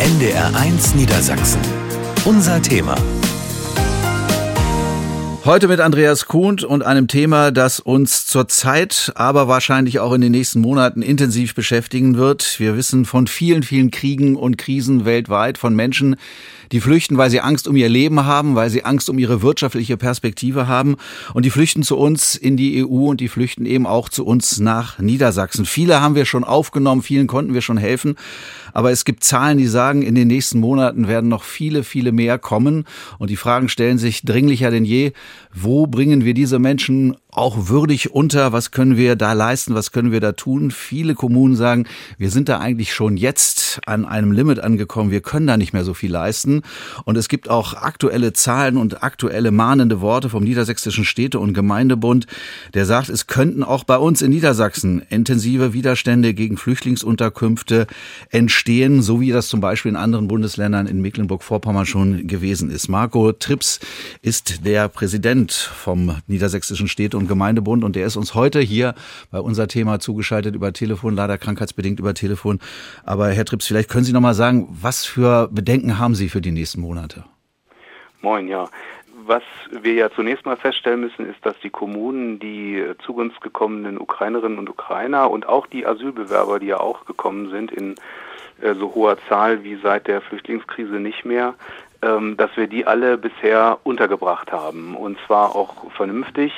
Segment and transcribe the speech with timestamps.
[0.00, 1.60] NDR1 Niedersachsen.
[2.24, 2.96] Unser Thema.
[5.44, 10.32] Heute mit Andreas Kuhnt und einem Thema, das uns zurzeit, aber wahrscheinlich auch in den
[10.32, 12.58] nächsten Monaten intensiv beschäftigen wird.
[12.58, 16.16] Wir wissen von vielen, vielen Kriegen und Krisen weltweit, von Menschen,
[16.72, 19.96] die flüchten, weil sie Angst um ihr Leben haben, weil sie Angst um ihre wirtschaftliche
[19.96, 20.96] Perspektive haben.
[21.32, 24.58] Und die flüchten zu uns in die EU und die flüchten eben auch zu uns
[24.60, 25.64] nach Niedersachsen.
[25.64, 28.16] Viele haben wir schon aufgenommen, vielen konnten wir schon helfen.
[28.72, 32.38] Aber es gibt Zahlen, die sagen, in den nächsten Monaten werden noch viele, viele mehr
[32.38, 32.84] kommen.
[33.18, 35.12] Und die Fragen stellen sich dringlicher denn je.
[35.56, 38.52] Wo bringen wir diese Menschen auch würdig unter?
[38.52, 39.74] Was können wir da leisten?
[39.74, 40.72] Was können wir da tun?
[40.72, 41.86] Viele Kommunen sagen,
[42.18, 45.12] wir sind da eigentlich schon jetzt an einem Limit angekommen.
[45.12, 46.62] Wir können da nicht mehr so viel leisten.
[47.04, 52.26] Und es gibt auch aktuelle Zahlen und aktuelle mahnende Worte vom Niedersächsischen Städte- und Gemeindebund,
[52.74, 57.86] der sagt, es könnten auch bei uns in Niedersachsen intensive Widerstände gegen Flüchtlingsunterkünfte
[58.30, 62.88] entstehen, so wie das zum Beispiel in anderen Bundesländern in Mecklenburg-Vorpommern schon gewesen ist.
[62.88, 63.78] Marco Trips
[64.20, 68.94] ist der Präsident vom Niedersächsischen Städte- und und Gemeindebund und der ist uns heute hier
[69.30, 72.60] bei unser Thema zugeschaltet über Telefon, leider krankheitsbedingt über Telefon.
[73.04, 76.42] Aber Herr Trips, vielleicht können Sie noch mal sagen, was für Bedenken haben Sie für
[76.42, 77.24] die nächsten Monate?
[78.20, 78.68] Moin, ja.
[79.26, 83.98] Was wir ja zunächst mal feststellen müssen, ist, dass die Kommunen die zu uns gekommenen
[83.98, 87.94] Ukrainerinnen und Ukrainer und auch die Asylbewerber, die ja auch gekommen sind in
[88.60, 91.54] äh, so hoher Zahl wie seit der Flüchtlingskrise nicht mehr,
[92.36, 96.52] dass wir die alle bisher untergebracht haben und zwar auch vernünftig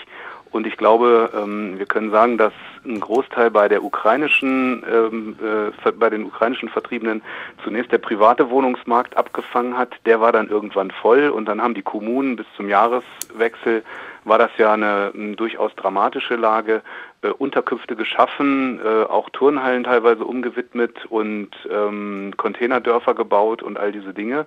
[0.57, 5.93] und ich glaube, ähm, wir können sagen, dass ein Großteil bei der ukrainischen, ähm, äh,
[5.93, 7.21] bei den ukrainischen Vertriebenen
[7.63, 9.91] zunächst der private Wohnungsmarkt abgefangen hat.
[10.07, 13.83] Der war dann irgendwann voll und dann haben die Kommunen bis zum Jahreswechsel
[14.25, 16.81] war das ja eine, eine durchaus dramatische Lage,
[17.21, 24.15] äh, Unterkünfte geschaffen, äh, auch Turnhallen teilweise umgewidmet und ähm, Containerdörfer gebaut und all diese
[24.15, 24.47] Dinge.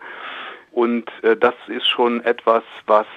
[0.72, 3.08] Und äh, das ist schon etwas, was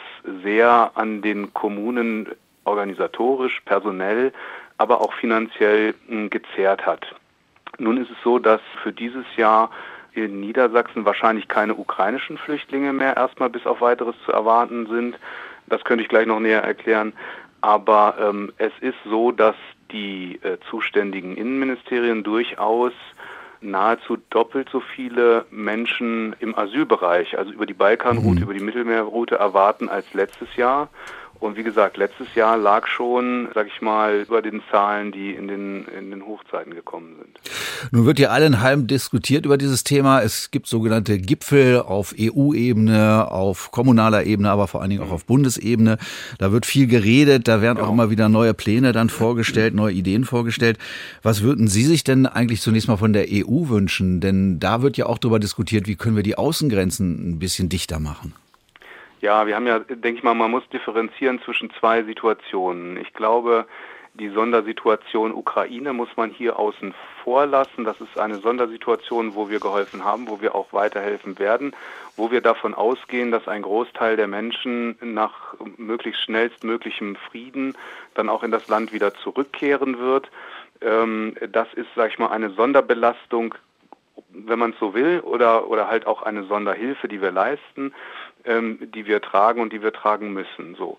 [0.43, 2.29] sehr an den Kommunen
[2.65, 4.33] organisatorisch, personell,
[4.79, 7.15] aber auch finanziell hm, gezehrt hat.
[7.79, 9.71] Nun ist es so, dass für dieses Jahr
[10.13, 15.19] in Niedersachsen wahrscheinlich keine ukrainischen Flüchtlinge mehr erstmal bis auf weiteres zu erwarten sind.
[15.67, 17.13] Das könnte ich gleich noch näher erklären.
[17.63, 19.57] Aber ähm, es ist so, dass
[19.91, 22.93] die äh, zuständigen Innenministerien durchaus
[23.63, 28.43] nahezu doppelt so viele Menschen im Asylbereich, also über die Balkanroute, mhm.
[28.43, 30.89] über die Mittelmeerroute erwarten als letztes Jahr.
[31.43, 35.49] Und wie gesagt, letztes Jahr lag schon, sag ich mal, über den Zahlen, die in
[35.49, 37.41] den, in den Hochzeiten gekommen sind.
[37.91, 40.23] Nun wird ja allenheim diskutiert über dieses Thema.
[40.23, 45.25] Es gibt sogenannte Gipfel auf EU-Ebene, auf kommunaler Ebene, aber vor allen Dingen auch auf
[45.25, 45.99] Bundesebene.
[46.39, 50.25] Da wird viel geredet, da werden auch immer wieder neue Pläne dann vorgestellt, neue Ideen
[50.25, 50.79] vorgestellt.
[51.25, 54.21] Was würden Sie sich denn eigentlich zunächst mal von der EU wünschen?
[54.21, 57.99] Denn da wird ja auch darüber diskutiert, wie können wir die Außengrenzen ein bisschen dichter
[57.99, 58.33] machen.
[59.23, 62.97] Ja, wir haben ja, denke ich mal, man muss differenzieren zwischen zwei Situationen.
[62.97, 63.67] Ich glaube,
[64.15, 67.85] die Sondersituation Ukraine muss man hier außen vor lassen.
[67.85, 71.73] Das ist eine Sondersituation, wo wir geholfen haben, wo wir auch weiterhelfen werden,
[72.17, 77.79] wo wir davon ausgehen, dass ein Großteil der Menschen nach möglichst schnellstmöglichem Frieden
[78.15, 80.33] dann auch in das Land wieder zurückkehren wird.
[80.81, 83.55] Ähm, das ist, sag ich mal, eine Sonderbelastung,
[84.31, 87.95] wenn man es so will, oder, oder halt auch eine Sonderhilfe, die wir leisten
[88.45, 90.75] ähm, die wir tragen und die wir tragen müssen.
[90.75, 90.99] So.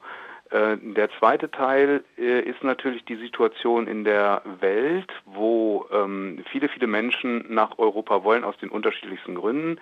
[0.53, 6.69] Äh, der zweite Teil äh, ist natürlich die Situation in der Welt, wo ähm, viele,
[6.69, 9.79] viele Menschen nach Europa wollen aus den unterschiedlichsten Gründen.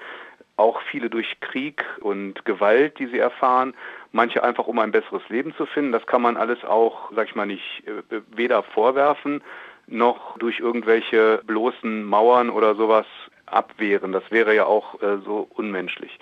[0.56, 3.74] Auch viele durch Krieg und Gewalt, die sie erfahren.
[4.14, 5.92] Manche einfach, um ein besseres Leben zu finden.
[5.92, 9.42] Das kann man alles auch, sag ich mal, nicht äh, weder vorwerfen
[9.88, 13.06] noch durch irgendwelche bloßen Mauern oder sowas
[13.46, 14.14] abwehren.
[14.14, 16.18] Das wäre ja auch äh, so unmenschlich.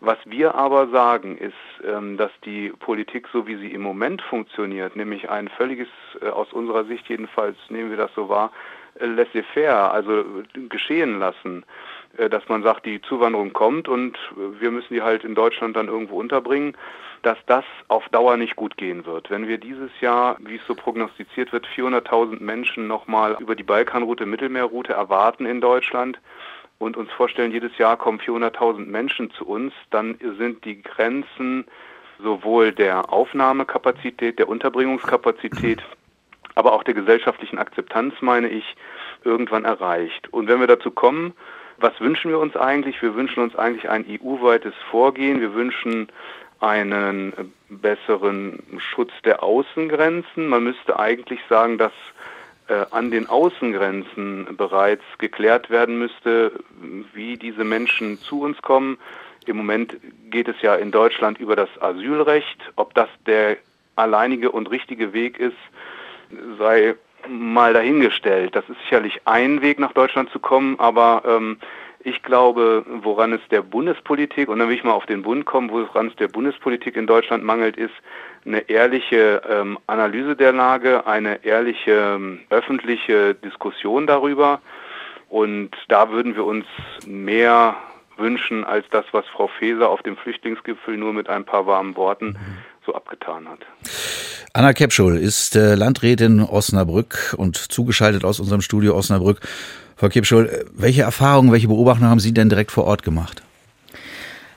[0.00, 1.54] Was wir aber sagen, ist,
[1.84, 5.88] ähm, dass die Politik, so wie sie im Moment funktioniert, nämlich ein völliges,
[6.22, 8.52] äh, aus unserer Sicht jedenfalls, nehmen wir das so wahr,
[9.00, 10.24] äh, laissez-faire, also
[10.68, 11.64] geschehen lassen,
[12.16, 15.88] äh, dass man sagt, die Zuwanderung kommt und wir müssen die halt in Deutschland dann
[15.88, 16.76] irgendwo unterbringen,
[17.22, 19.30] dass das auf Dauer nicht gut gehen wird.
[19.30, 24.26] Wenn wir dieses Jahr, wie es so prognostiziert wird, 400.000 Menschen nochmal über die Balkanroute,
[24.26, 26.20] Mittelmeerroute erwarten in Deutschland,
[26.78, 31.66] und uns vorstellen, jedes Jahr kommen 400.000 Menschen zu uns, dann sind die Grenzen
[32.22, 35.82] sowohl der Aufnahmekapazität, der Unterbringungskapazität,
[36.54, 38.76] aber auch der gesellschaftlichen Akzeptanz, meine ich,
[39.24, 40.32] irgendwann erreicht.
[40.32, 41.32] Und wenn wir dazu kommen,
[41.78, 43.00] was wünschen wir uns eigentlich?
[43.02, 45.40] Wir wünschen uns eigentlich ein EU-weites Vorgehen.
[45.40, 46.08] Wir wünschen
[46.60, 50.48] einen besseren Schutz der Außengrenzen.
[50.48, 51.92] Man müsste eigentlich sagen, dass
[52.90, 56.52] an den Außengrenzen bereits geklärt werden müsste,
[57.14, 58.98] wie diese Menschen zu uns kommen.
[59.46, 59.96] Im Moment
[60.30, 62.58] geht es ja in Deutschland über das Asylrecht.
[62.76, 63.56] Ob das der
[63.96, 65.56] alleinige und richtige Weg ist,
[66.58, 66.94] sei
[67.28, 68.54] mal dahingestellt.
[68.54, 71.58] Das ist sicherlich ein Weg, nach Deutschland zu kommen, aber ähm,
[72.00, 75.70] ich glaube, woran es der Bundespolitik, und dann will ich mal auf den Bund kommen,
[75.70, 77.94] woran es der Bundespolitik in Deutschland mangelt, ist
[78.44, 84.60] eine ehrliche ähm, Analyse der Lage, eine ehrliche ähm, öffentliche Diskussion darüber.
[85.28, 86.64] Und da würden wir uns
[87.06, 87.76] mehr
[88.16, 92.36] wünschen als das, was Frau Faeser auf dem Flüchtlingsgipfel nur mit ein paar warmen Worten
[92.84, 93.60] so abgetan hat.
[94.54, 99.40] Anna Kepschul ist äh, Landrätin Osnabrück und zugeschaltet aus unserem Studio Osnabrück.
[99.96, 103.42] Frau Kepschul, welche Erfahrungen, welche Beobachtungen haben Sie denn direkt vor Ort gemacht?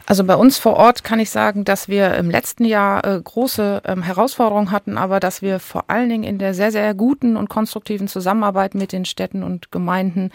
[0.06, 3.84] Also bei uns vor Ort kann ich sagen, dass wir im letzten Jahr äh, große
[3.86, 7.50] ähm, Herausforderungen hatten, aber dass wir vor allen Dingen in der sehr, sehr guten und
[7.50, 10.32] konstruktiven Zusammenarbeit mit den Städten und Gemeinden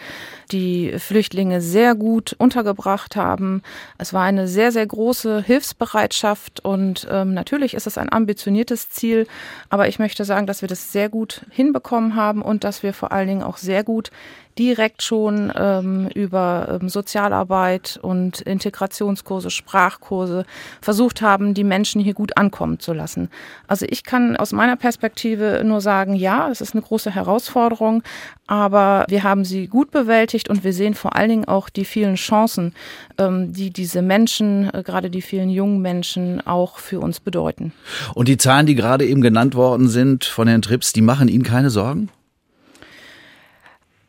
[0.51, 3.61] die Flüchtlinge sehr gut untergebracht haben.
[3.97, 9.27] Es war eine sehr, sehr große Hilfsbereitschaft und ähm, natürlich ist es ein ambitioniertes Ziel,
[9.69, 13.11] aber ich möchte sagen, dass wir das sehr gut hinbekommen haben und dass wir vor
[13.11, 14.11] allen Dingen auch sehr gut
[14.57, 20.45] direkt schon ähm, über ähm, Sozialarbeit und Integrationskurse, Sprachkurse
[20.81, 23.29] versucht haben, die Menschen hier gut ankommen zu lassen.
[23.67, 28.03] Also ich kann aus meiner Perspektive nur sagen, ja, es ist eine große Herausforderung,
[28.47, 32.15] aber wir haben sie gut bewältigt und wir sehen vor allen Dingen auch die vielen
[32.15, 32.73] Chancen,
[33.17, 37.73] ähm, die diese Menschen, äh, gerade die vielen jungen Menschen auch für uns bedeuten.
[38.13, 41.43] Und die Zahlen, die gerade eben genannt worden sind von Herrn Trips, die machen Ihnen
[41.43, 42.09] keine Sorgen?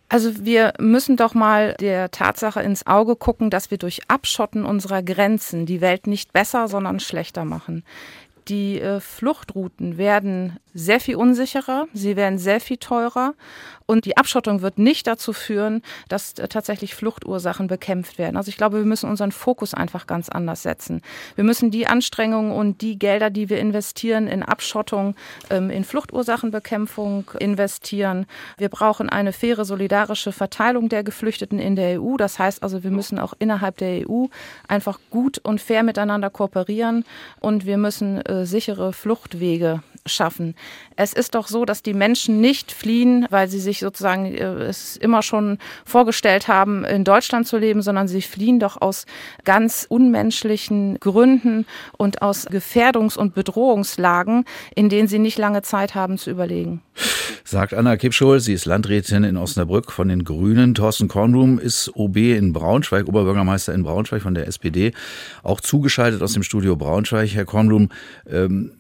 [0.09, 5.03] Also wir müssen doch mal der Tatsache ins Auge gucken, dass wir durch Abschotten unserer
[5.03, 7.85] Grenzen die Welt nicht besser, sondern schlechter machen.
[8.49, 13.35] Die äh, Fluchtrouten werden sehr viel unsicherer, sie werden sehr viel teurer
[13.91, 18.37] und die Abschottung wird nicht dazu führen, dass äh, tatsächlich Fluchtursachen bekämpft werden.
[18.37, 21.01] Also ich glaube, wir müssen unseren Fokus einfach ganz anders setzen.
[21.37, 25.17] Wir müssen die Anstrengungen und die Gelder, die wir investieren in Abschottung,
[25.49, 28.27] ähm, in Fluchtursachenbekämpfung investieren.
[28.59, 32.19] Wir brauchen eine faire, solidarische Verteilung der Geflüchteten in der EU.
[32.19, 34.27] Das heißt also, wir müssen auch innerhalb der EU
[34.69, 37.07] einfach gut und fair miteinander kooperieren
[37.41, 40.55] und wir müssen äh, sichere Fluchtwege schaffen.
[40.97, 44.97] Es ist doch so, dass die Menschen nicht fliehen, weil sie sich sozusagen äh, es
[44.97, 49.07] immer schon vorgestellt haben, in Deutschland zu leben, sondern sie fliehen doch aus
[49.45, 51.67] ganz unmenschlichen Gründen
[51.97, 54.45] und aus Gefährdungs- und Bedrohungslagen,
[54.75, 56.83] in denen sie nicht lange Zeit haben zu überlegen.
[57.45, 60.75] Sagt Anna Kipschul, sie ist Landrätin in Osnabrück von den Grünen.
[60.75, 64.93] Thorsten Kornblum ist OB in Braunschweig, Oberbürgermeister in Braunschweig von der SPD,
[65.43, 67.31] auch zugeschaltet aus dem Studio Braunschweig.
[67.35, 67.89] Herr Kornblum,
[68.29, 68.73] ähm,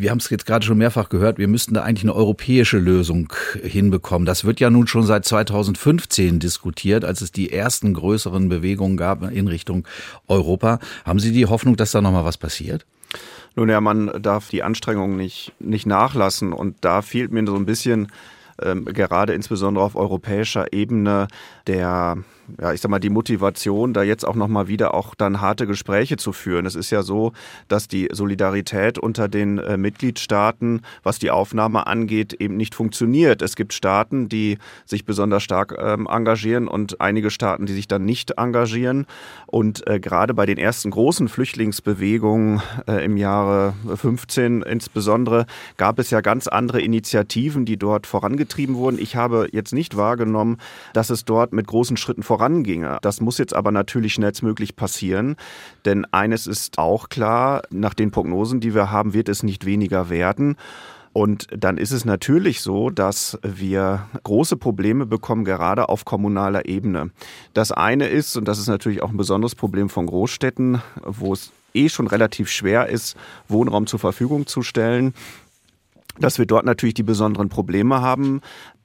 [0.00, 3.32] wir haben es jetzt gerade schon mehrfach gehört, wir müssten da eigentlich eine europäische Lösung
[3.62, 4.26] hinbekommen.
[4.26, 9.22] Das wird ja nun schon seit 2015 diskutiert, als es die ersten größeren Bewegungen gab
[9.30, 9.86] in Richtung
[10.26, 10.78] Europa.
[11.04, 12.86] Haben Sie die Hoffnung, dass da nochmal was passiert?
[13.56, 17.66] Nun ja, man darf die Anstrengungen nicht, nicht nachlassen und da fehlt mir so ein
[17.66, 18.08] bisschen
[18.62, 21.28] ähm, gerade insbesondere auf europäischer Ebene
[21.66, 22.18] der
[22.60, 26.16] ja, ich sag mal, die Motivation, da jetzt auch nochmal wieder auch dann harte Gespräche
[26.16, 26.66] zu führen.
[26.66, 27.32] Es ist ja so,
[27.68, 33.42] dass die Solidarität unter den äh, Mitgliedstaaten, was die Aufnahme angeht, eben nicht funktioniert.
[33.42, 38.04] Es gibt Staaten, die sich besonders stark ähm, engagieren und einige Staaten, die sich dann
[38.04, 39.06] nicht engagieren.
[39.46, 46.10] Und äh, gerade bei den ersten großen Flüchtlingsbewegungen äh, im Jahre 15 insbesondere gab es
[46.10, 48.98] ja ganz andere Initiativen, die dort vorangetrieben wurden.
[48.98, 50.58] Ich habe jetzt nicht wahrgenommen,
[50.92, 52.98] dass es dort mit großen Schritten voran voranginge.
[53.02, 55.36] Das muss jetzt aber natürlich schnellstmöglich passieren,
[55.84, 60.08] denn eines ist auch klar, nach den Prognosen, die wir haben, wird es nicht weniger
[60.08, 60.56] werden.
[61.12, 67.10] Und dann ist es natürlich so, dass wir große Probleme bekommen, gerade auf kommunaler Ebene.
[67.54, 71.50] Das eine ist, und das ist natürlich auch ein besonderes Problem von Großstädten, wo es
[71.74, 73.16] eh schon relativ schwer ist,
[73.48, 75.12] Wohnraum zur Verfügung zu stellen,
[76.20, 78.40] dass wir dort natürlich die besonderen Probleme haben.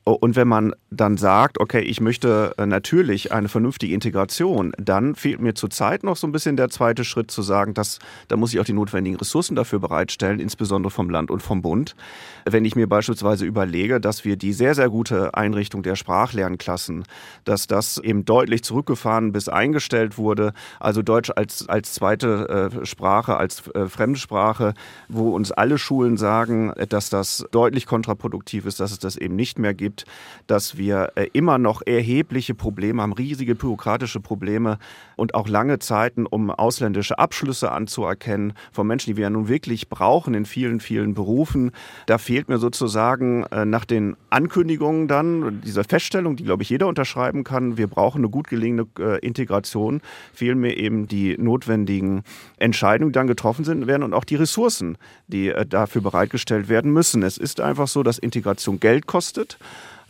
[0.05, 5.39] Und wenn man dann sagt, okay, ich möchte äh, natürlich eine vernünftige Integration, dann fehlt
[5.39, 8.59] mir zurzeit noch so ein bisschen der zweite Schritt zu sagen, dass da muss ich
[8.59, 11.95] auch die notwendigen Ressourcen dafür bereitstellen, insbesondere vom Land und vom Bund.
[12.43, 17.05] Wenn ich mir beispielsweise überlege, dass wir die sehr, sehr gute Einrichtung der Sprachlernklassen,
[17.45, 23.37] dass das eben deutlich zurückgefahren bis eingestellt wurde, also Deutsch als, als zweite äh, Sprache,
[23.37, 24.73] als äh, Fremdsprache,
[25.07, 29.59] wo uns alle Schulen sagen, dass das deutlich kontraproduktiv ist, dass es das eben nicht
[29.59, 30.05] mehr gibt gibt,
[30.47, 34.77] dass wir äh, immer noch erhebliche Probleme haben, riesige bürokratische Probleme
[35.15, 39.89] und auch lange Zeiten, um ausländische Abschlüsse anzuerkennen von Menschen, die wir ja nun wirklich
[39.89, 41.71] brauchen in vielen, vielen Berufen.
[42.07, 46.87] Da fehlt mir sozusagen äh, nach den Ankündigungen dann, dieser Feststellung, die, glaube ich, jeder
[46.87, 50.01] unterschreiben kann, wir brauchen eine gut gelingende äh, Integration,
[50.33, 52.23] fehlen mir eben die notwendigen
[52.57, 54.97] Entscheidungen, die dann getroffen sind werden und auch die Ressourcen,
[55.27, 57.23] die dafür bereitgestellt werden müssen.
[57.23, 59.57] Es ist einfach so, dass Integration Geld kostet.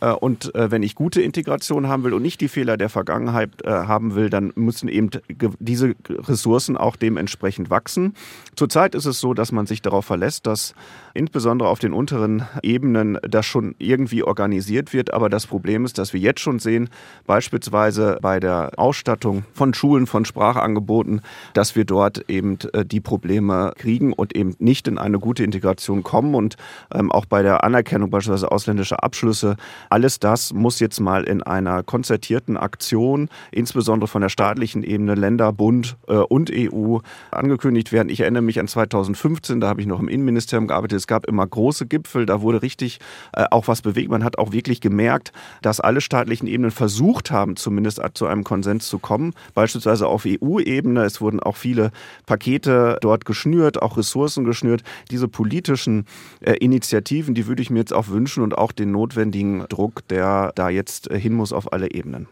[0.04, 3.50] Äh, und äh, wenn ich gute Integration haben will und nicht die Fehler der Vergangenheit
[3.64, 5.10] äh, haben will, dann müssen eben
[5.58, 8.14] diese Ressourcen auch dementsprechend wachsen.
[8.54, 10.74] Zurzeit ist es so, dass man sich darauf verlässt, dass
[11.14, 15.12] insbesondere auf den unteren Ebenen das schon irgendwie organisiert wird.
[15.14, 16.90] Aber das Problem ist, dass wir jetzt schon sehen,
[17.26, 21.22] beispielsweise bei der Ausstattung von Schulen, von Sprachangeboten,
[21.54, 26.34] dass wir dort eben die Probleme kriegen und eben nicht in eine gute Integration kommen.
[26.34, 26.56] Und
[26.92, 29.56] ähm, auch bei der Anerkennung beispielsweise ausländischer Abschlüsse
[29.94, 35.52] alles das muss jetzt mal in einer konzertierten Aktion, insbesondere von der staatlichen Ebene, Länder,
[35.52, 36.98] Bund äh, und EU,
[37.30, 38.08] angekündigt werden.
[38.08, 40.98] Ich erinnere mich an 2015, da habe ich noch im Innenministerium gearbeitet.
[40.98, 42.98] Es gab immer große Gipfel, da wurde richtig
[43.34, 44.10] äh, auch was bewegt.
[44.10, 45.32] Man hat auch wirklich gemerkt,
[45.62, 49.32] dass alle staatlichen Ebenen versucht haben, zumindest zu einem Konsens zu kommen.
[49.54, 51.04] Beispielsweise auf EU-Ebene.
[51.04, 51.92] Es wurden auch viele
[52.26, 54.82] Pakete dort geschnürt, auch Ressourcen geschnürt.
[55.12, 56.06] Diese politischen
[56.40, 60.08] äh, Initiativen, die würde ich mir jetzt auch wünschen und auch den notwendigen Druck Druck,
[60.08, 62.26] der da jetzt äh, hin muss auf alle Ebenen.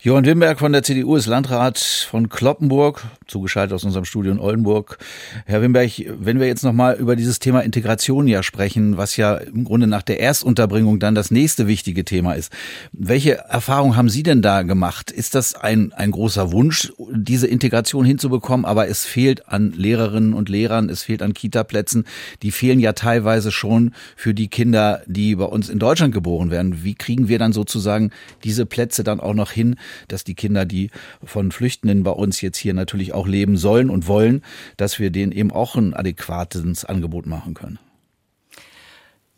[0.00, 4.98] Johann Wimberg von der CDU ist Landrat von Kloppenburg, zugeschaltet aus unserem Studio in Oldenburg.
[5.44, 9.64] Herr Wimberg, wenn wir jetzt nochmal über dieses Thema Integration ja sprechen, was ja im
[9.64, 12.52] Grunde nach der Erstunterbringung dann das nächste wichtige Thema ist.
[12.92, 15.10] Welche Erfahrungen haben Sie denn da gemacht?
[15.10, 20.48] Ist das ein, ein großer Wunsch, diese Integration hinzubekommen, aber es fehlt an Lehrerinnen und
[20.48, 22.04] Lehrern, es fehlt an Kitaplätzen.
[22.42, 26.69] Die fehlen ja teilweise schon für die Kinder, die bei uns in Deutschland geboren werden
[26.82, 28.10] wie kriegen wir dann sozusagen
[28.44, 29.76] diese Plätze dann auch noch hin,
[30.08, 30.90] dass die Kinder, die
[31.22, 34.42] von Flüchtenden bei uns jetzt hier natürlich auch leben sollen und wollen,
[34.76, 37.78] dass wir denen eben auch ein adäquates Angebot machen können?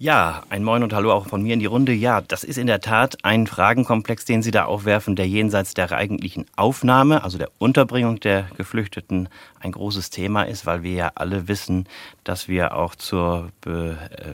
[0.03, 1.93] Ja, ein Moin und Hallo auch von mir in die Runde.
[1.93, 5.93] Ja, das ist in der Tat ein Fragenkomplex, den Sie da aufwerfen, der jenseits der
[5.93, 9.29] eigentlichen Aufnahme, also der Unterbringung der Geflüchteten,
[9.61, 11.87] ein großes Thema ist, weil wir ja alle wissen,
[12.25, 13.93] dass wir auch zur äh,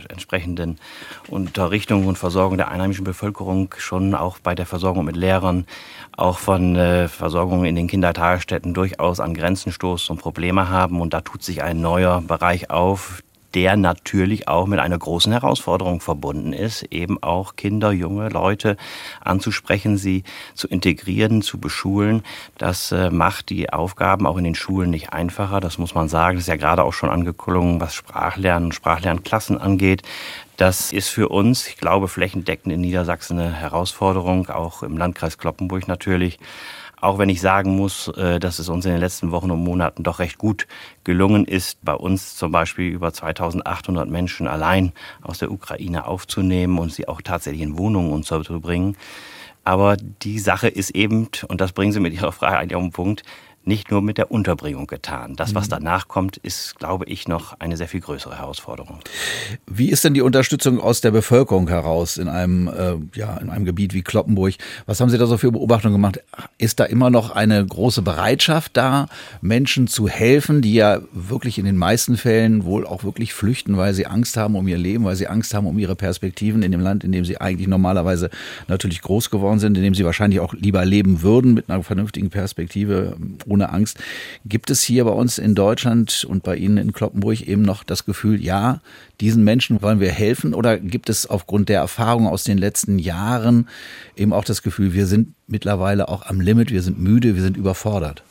[0.08, 0.78] entsprechenden
[1.28, 5.66] Unterrichtung und Versorgung der einheimischen Bevölkerung schon auch bei der Versorgung mit Lehrern,
[6.16, 11.02] auch von äh, Versorgung in den Kindertagesstätten durchaus an Grenzen stoßen und Probleme haben.
[11.02, 13.22] Und da tut sich ein neuer Bereich auf,
[13.55, 18.76] der natürlich auch mit einer großen Herausforderung verbunden ist, eben auch Kinder, junge Leute
[19.21, 20.25] anzusprechen, sie
[20.55, 22.23] zu integrieren, zu beschulen.
[22.59, 26.37] Das äh, macht die Aufgaben auch in den Schulen nicht einfacher, das muss man sagen.
[26.37, 30.02] Das ist ja gerade auch schon angeklungen, was Sprachlernen und Sprachlernklassen angeht.
[30.57, 35.87] Das ist für uns, ich glaube, flächendeckend in Niedersachsen eine Herausforderung, auch im Landkreis Kloppenburg
[35.87, 36.38] natürlich.
[37.00, 40.02] Auch wenn ich sagen muss, äh, dass es uns in den letzten Wochen und Monaten
[40.02, 40.67] doch recht gut
[41.05, 46.93] gelungen ist, bei uns zum Beispiel über 2800 Menschen allein aus der Ukraine aufzunehmen und
[46.93, 48.97] sie auch tatsächlich in Wohnungen unterzubringen.
[49.64, 52.93] Aber die Sache ist eben, und das bringen Sie mit Ihrer Frage eigentlich auf den
[52.93, 53.23] Punkt,
[53.68, 55.37] nicht nur mit der Unterbringung getan.
[55.37, 55.70] Das, was mhm.
[55.70, 58.98] danach kommt, ist, glaube ich, noch eine sehr viel größere Herausforderung.
[59.66, 63.64] Wie ist denn die Unterstützung aus der Bevölkerung heraus in einem, äh, ja, in einem
[63.64, 64.54] Gebiet wie Kloppenburg?
[64.87, 66.20] Was haben Sie da so für Beobachtungen gemacht?
[66.56, 69.06] Ist da immer noch eine große Bereitschaft da,
[69.42, 73.92] Menschen zu helfen, die ja wirklich in den meisten Fällen wohl auch wirklich flüchten, weil
[73.92, 76.80] sie Angst haben um ihr Leben, weil sie Angst haben um ihre Perspektiven in dem
[76.80, 78.30] Land, in dem sie eigentlich normalerweise
[78.66, 82.30] natürlich groß geworden sind, in dem sie wahrscheinlich auch lieber leben würden mit einer vernünftigen
[82.30, 83.99] Perspektive, ohne Angst.
[84.45, 88.05] Gibt es hier bei uns in Deutschland und bei Ihnen in Kloppenburg eben noch das
[88.05, 88.81] Gefühl, ja,
[89.21, 90.55] diesen Menschen wollen wir helfen?
[90.55, 93.69] Oder gibt es aufgrund der Erfahrung aus den letzten Jahren
[94.17, 97.57] eben auch das Gefühl, wir sind mittlerweile auch am Limit, wir sind müde, wir sind
[97.57, 98.23] überfordert?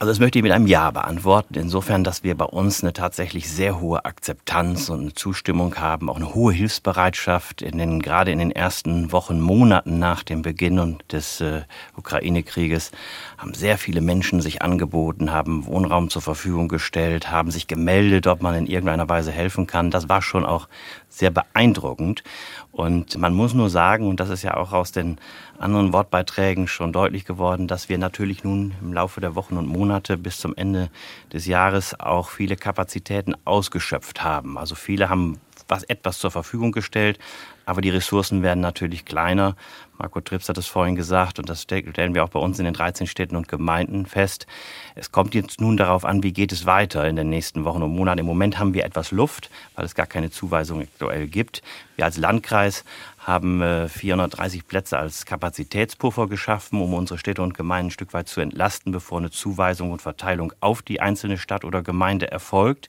[0.00, 1.56] Also das möchte ich mit einem Ja beantworten.
[1.56, 6.16] Insofern, dass wir bei uns eine tatsächlich sehr hohe Akzeptanz und eine Zustimmung haben, auch
[6.16, 11.42] eine hohe Hilfsbereitschaft in den, gerade in den ersten Wochen, Monaten nach dem Beginn des
[11.42, 11.64] äh,
[11.98, 12.92] Ukraine-Krieges
[13.36, 18.40] haben sehr viele Menschen sich angeboten, haben Wohnraum zur Verfügung gestellt, haben sich gemeldet, ob
[18.40, 19.90] man in irgendeiner Weise helfen kann.
[19.90, 20.66] Das war schon auch
[21.10, 22.24] sehr beeindruckend.
[22.80, 25.18] Und man muss nur sagen, und das ist ja auch aus den
[25.58, 30.16] anderen Wortbeiträgen schon deutlich geworden, dass wir natürlich nun im Laufe der Wochen und Monate
[30.16, 30.88] bis zum Ende
[31.30, 34.56] des Jahres auch viele Kapazitäten ausgeschöpft haben.
[34.56, 37.18] Also viele haben was etwas zur Verfügung gestellt,
[37.70, 39.54] aber die Ressourcen werden natürlich kleiner.
[39.96, 42.74] Marco Trips hat es vorhin gesagt und das stellen wir auch bei uns in den
[42.74, 44.48] 13 Städten und Gemeinden fest.
[44.96, 47.94] Es kommt jetzt nun darauf an, wie geht es weiter in den nächsten Wochen und
[47.94, 48.18] Monaten.
[48.18, 51.62] Im Moment haben wir etwas Luft, weil es gar keine Zuweisung aktuell gibt.
[51.94, 52.84] Wir als Landkreis
[53.30, 58.28] haben 430 äh, Plätze als Kapazitätspuffer geschaffen, um unsere Städte und Gemeinden ein Stück weit
[58.28, 62.88] zu entlasten, bevor eine Zuweisung und Verteilung auf die einzelne Stadt oder Gemeinde erfolgt.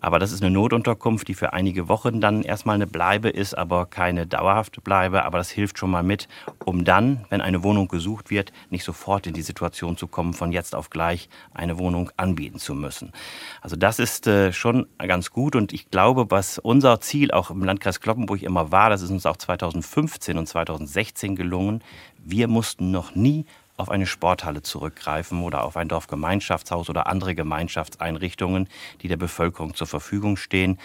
[0.00, 3.84] Aber das ist eine Notunterkunft, die für einige Wochen dann erstmal eine Bleibe ist, aber
[3.86, 5.24] keine dauerhafte Bleibe.
[5.24, 6.26] Aber das hilft schon mal mit,
[6.64, 10.52] um dann, wenn eine Wohnung gesucht wird, nicht sofort in die Situation zu kommen, von
[10.52, 13.12] jetzt auf gleich eine Wohnung anbieten zu müssen.
[13.60, 17.62] Also das ist äh, schon ganz gut und ich glaube, was unser Ziel auch im
[17.62, 21.82] Landkreis Kloppenburg immer war, das ist uns auch 2015 und 2016 gelungen.
[22.18, 23.44] Wir mussten noch nie
[23.76, 28.68] auf eine Sporthalle zurückgreifen oder auf ein Dorfgemeinschaftshaus oder andere Gemeinschaftseinrichtungen,
[29.02, 30.78] die der Bevölkerung zur Verfügung stehen.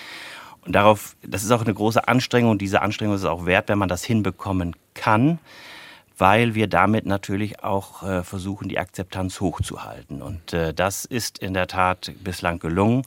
[0.66, 2.58] Und darauf, das ist auch eine große Anstrengung.
[2.58, 5.40] Diese Anstrengung ist auch wert, wenn man das hinbekommen kann,
[6.18, 10.22] weil wir damit natürlich auch äh, versuchen, die Akzeptanz hochzuhalten.
[10.22, 13.04] Und äh, das ist in der Tat bislang gelungen.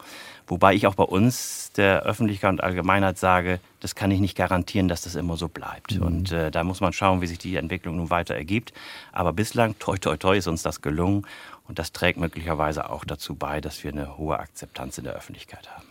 [0.48, 4.88] Wobei ich auch bei uns der Öffentlichkeit und Allgemeinheit sage, das kann ich nicht garantieren,
[4.88, 5.96] dass das immer so bleibt.
[5.96, 6.02] Mhm.
[6.02, 8.72] Und äh, da muss man schauen, wie sich die Entwicklung nun weiter ergibt.
[9.12, 11.26] Aber bislang, toi, toi, toi, ist uns das gelungen.
[11.68, 15.68] Und das trägt möglicherweise auch dazu bei, dass wir eine hohe Akzeptanz in der Öffentlichkeit
[15.70, 15.84] haben.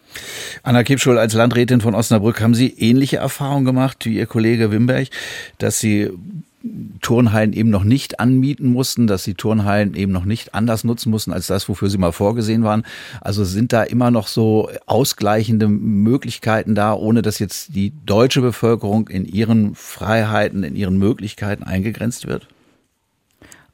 [0.63, 5.09] Anna Kipschul, als Landrätin von Osnabrück, haben Sie ähnliche Erfahrungen gemacht wie Ihr Kollege Wimberg,
[5.59, 6.11] dass Sie
[7.01, 11.31] Turnhallen eben noch nicht anmieten mussten, dass sie Turnhallen eben noch nicht anders nutzen mussten
[11.31, 12.83] als das, wofür sie mal vorgesehen waren.
[13.21, 19.07] Also sind da immer noch so ausgleichende Möglichkeiten da, ohne dass jetzt die deutsche Bevölkerung
[19.07, 22.47] in ihren Freiheiten, in ihren Möglichkeiten eingegrenzt wird?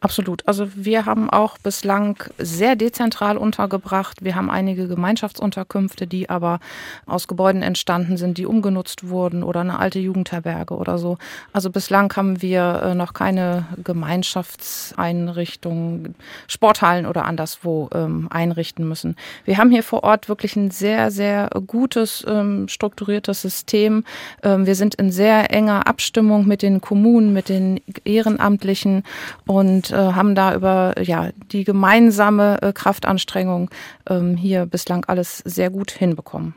[0.03, 0.45] Absolut.
[0.45, 4.22] Also wir haben auch bislang sehr dezentral untergebracht.
[4.22, 6.60] Wir haben einige Gemeinschaftsunterkünfte, die aber
[7.05, 11.17] aus Gebäuden entstanden sind, die umgenutzt wurden oder eine alte Jugendherberge oder so.
[11.53, 16.15] Also bislang haben wir äh, noch keine Gemeinschaftseinrichtungen,
[16.50, 19.15] Sporthallen oder anderswo ähm, einrichten müssen.
[19.45, 24.03] Wir haben hier vor Ort wirklich ein sehr, sehr gutes, ähm, strukturiertes System.
[24.43, 29.03] Ähm, wir sind in sehr enger Abstimmung mit den Kommunen, mit den Ehrenamtlichen
[29.45, 33.69] und äh, haben da über ja, die gemeinsame äh, Kraftanstrengung
[34.09, 36.55] ähm, hier bislang alles sehr gut hinbekommen.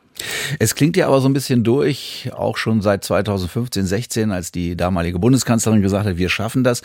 [0.58, 4.76] Es klingt ja aber so ein bisschen durch, auch schon seit 2015, 16, als die
[4.76, 6.82] damalige Bundeskanzlerin gesagt hat, wir schaffen das,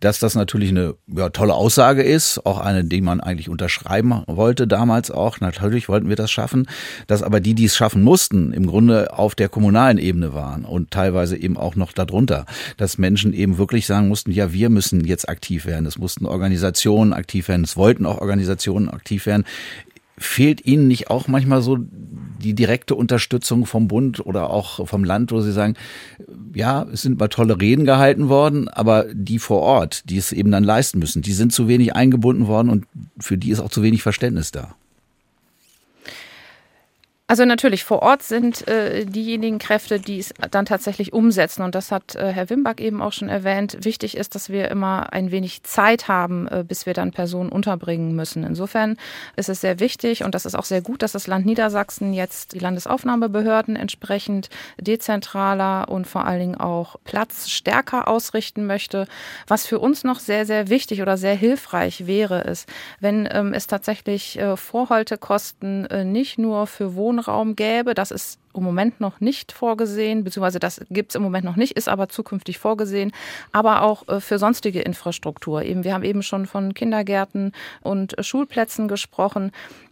[0.00, 4.66] dass das natürlich eine ja, tolle Aussage ist, auch eine, die man eigentlich unterschreiben wollte
[4.66, 5.40] damals auch.
[5.40, 6.68] Natürlich wollten wir das schaffen,
[7.06, 10.90] dass aber die, die es schaffen mussten, im Grunde auf der kommunalen Ebene waren und
[10.90, 15.28] teilweise eben auch noch darunter, dass Menschen eben wirklich sagen mussten, ja, wir müssen jetzt
[15.28, 15.86] aktiv werden.
[15.86, 19.44] Es mussten Organisationen aktiv werden, es wollten auch Organisationen aktiv werden.
[20.16, 25.32] Fehlt Ihnen nicht auch manchmal so die direkte Unterstützung vom Bund oder auch vom Land,
[25.32, 25.74] wo Sie sagen,
[26.54, 30.50] ja, es sind mal tolle Reden gehalten worden, aber die vor Ort, die es eben
[30.50, 32.86] dann leisten müssen, die sind zu wenig eingebunden worden und
[33.18, 34.74] für die ist auch zu wenig Verständnis da?
[37.34, 41.62] Also natürlich, vor Ort sind äh, diejenigen Kräfte, die es dann tatsächlich umsetzen.
[41.64, 43.78] Und das hat äh, Herr Wimback eben auch schon erwähnt.
[43.80, 48.14] Wichtig ist, dass wir immer ein wenig Zeit haben, äh, bis wir dann Personen unterbringen
[48.14, 48.44] müssen.
[48.44, 48.96] Insofern
[49.34, 52.52] ist es sehr wichtig und das ist auch sehr gut, dass das Land Niedersachsen jetzt
[52.52, 54.48] die Landesaufnahmebehörden entsprechend
[54.80, 59.08] dezentraler und vor allen Dingen auch Platz stärker ausrichten möchte.
[59.48, 62.68] Was für uns noch sehr, sehr wichtig oder sehr hilfreich wäre, ist,
[63.00, 67.94] wenn ähm, es tatsächlich äh, Vorhaltekosten äh, nicht nur für Wohnungen Wohnraum gäbe.
[67.94, 71.72] Das ist im Moment noch nicht vorgesehen, beziehungsweise das gibt es im Moment noch nicht,
[71.72, 73.12] ist aber zukünftig vorgesehen,
[73.50, 75.62] aber auch äh, für sonstige Infrastruktur.
[75.62, 79.50] Eben, wir haben eben schon von Kindergärten und Schulplätzen gesprochen.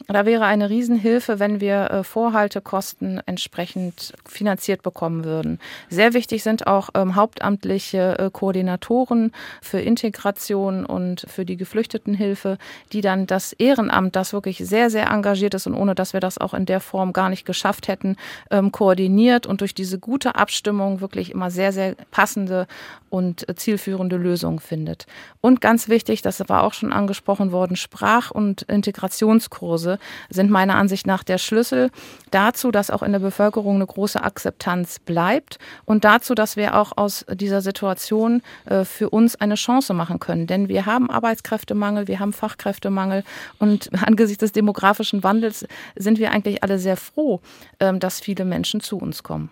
[0.09, 5.61] Da wäre eine Riesenhilfe, wenn wir äh, Vorhaltekosten entsprechend finanziert bekommen würden.
[5.89, 12.59] Sehr wichtig sind auch ähm, hauptamtliche äh, Koordinatoren für Integration und für die Geflüchtetenhilfe,
[12.93, 16.39] die dann das Ehrenamt, das wirklich sehr, sehr engagiert ist und ohne dass wir das
[16.39, 18.17] auch in der Form gar nicht geschafft hätten,
[18.51, 22.67] ähm, koordiniert und durch diese gute Abstimmung wirklich immer sehr, sehr passende
[23.09, 25.07] und äh, zielführende Lösungen findet.
[25.41, 29.92] Und ganz wichtig, das war auch schon angesprochen worden, Sprach- und Integrationskurse
[30.31, 31.91] sind meiner Ansicht nach der Schlüssel
[32.31, 36.93] dazu, dass auch in der Bevölkerung eine große Akzeptanz bleibt und dazu, dass wir auch
[36.97, 40.47] aus dieser Situation äh, für uns eine Chance machen können.
[40.47, 43.25] Denn wir haben Arbeitskräftemangel, wir haben Fachkräftemangel
[43.59, 47.41] und angesichts des demografischen Wandels sind wir eigentlich alle sehr froh,
[47.81, 49.51] ähm, dass viele Menschen zu uns kommen.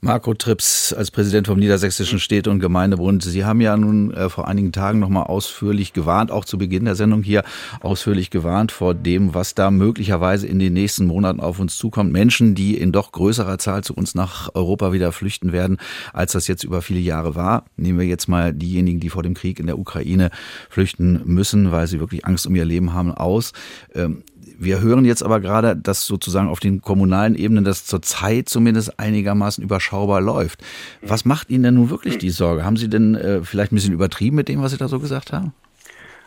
[0.00, 3.22] Marco Trips als Präsident vom Niedersächsischen Städte- und Gemeindebund.
[3.22, 6.96] Sie haben ja nun äh, vor einigen Tagen nochmal ausführlich gewarnt, auch zu Beginn der
[6.96, 7.44] Sendung hier
[7.80, 12.12] ausführlich gewarnt vor dem, was da möglicherweise in den nächsten Monaten auf uns zukommt.
[12.12, 15.78] Menschen, die in doch größerer Zahl zu uns nach Europa wieder flüchten werden,
[16.12, 17.64] als das jetzt über viele Jahre war.
[17.76, 20.30] Nehmen wir jetzt mal diejenigen, die vor dem Krieg in der Ukraine
[20.68, 23.52] flüchten müssen, weil sie wirklich Angst um ihr Leben haben, aus.
[23.94, 24.24] Ähm,
[24.58, 29.62] wir hören jetzt aber gerade, dass sozusagen auf den kommunalen Ebenen das zurzeit zumindest einigermaßen
[29.62, 30.62] überschaubar läuft.
[31.02, 32.64] Was macht Ihnen denn nun wirklich die Sorge?
[32.64, 35.32] Haben Sie denn äh, vielleicht ein bisschen übertrieben mit dem, was Sie da so gesagt
[35.32, 35.52] haben?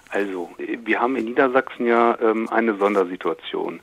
[0.09, 0.49] Also,
[0.85, 3.79] wir haben in Niedersachsen ja ähm, eine Sondersituation.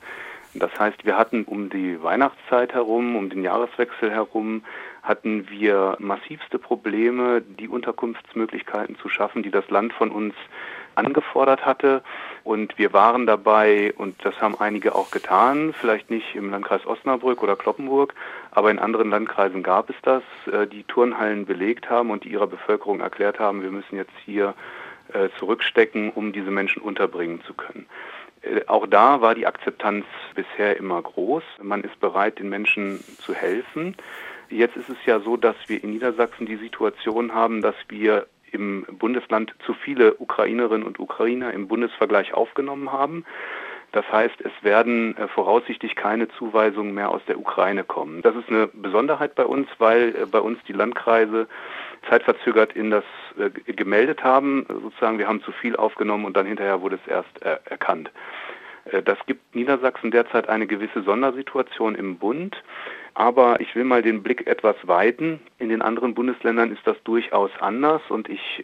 [0.55, 4.63] Das heißt, wir hatten um die Weihnachtszeit herum, um den Jahreswechsel herum,
[5.01, 10.33] hatten wir massivste Probleme, die Unterkunftsmöglichkeiten zu schaffen, die das Land von uns
[10.95, 12.03] angefordert hatte.
[12.43, 17.41] Und wir waren dabei, und das haben einige auch getan, vielleicht nicht im Landkreis Osnabrück
[17.41, 18.13] oder Kloppenburg,
[18.51, 22.47] aber in anderen Landkreisen gab es das, äh, die Turnhallen belegt haben und die ihrer
[22.47, 24.53] Bevölkerung erklärt haben, wir müssen jetzt hier
[25.13, 27.85] äh, zurückstecken, um diese Menschen unterbringen zu können.
[28.41, 31.43] Äh, auch da war die Akzeptanz bisher immer groß.
[31.61, 33.95] Man ist bereit, den Menschen zu helfen.
[34.49, 38.85] Jetzt ist es ja so, dass wir in Niedersachsen die Situation haben, dass wir im
[38.91, 43.25] Bundesland zu viele Ukrainerinnen und Ukrainer im Bundesvergleich aufgenommen haben.
[43.93, 48.23] Das heißt, es werden äh, voraussichtlich keine Zuweisungen mehr aus der Ukraine kommen.
[48.23, 51.47] Das ist eine Besonderheit bei uns, weil äh, bei uns die Landkreise
[52.09, 53.03] zeitverzögert in das
[53.37, 54.65] äh, gemeldet haben.
[54.67, 58.11] Sozusagen, wir haben zu viel aufgenommen und dann hinterher wurde es erst erkannt.
[59.05, 62.61] Das gibt Niedersachsen derzeit eine gewisse Sondersituation im Bund.
[63.13, 65.39] Aber ich will mal den Blick etwas weiten.
[65.59, 68.63] In den anderen Bundesländern ist das durchaus anders und ich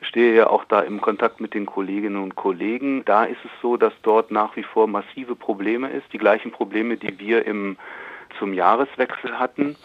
[0.00, 3.04] stehe ja auch da im Kontakt mit den Kolleginnen und Kollegen.
[3.04, 6.96] Da ist es so, dass dort nach wie vor massive Probleme ist, die gleichen Probleme,
[6.96, 7.76] die wir im,
[8.38, 9.76] zum Jahreswechsel hatten.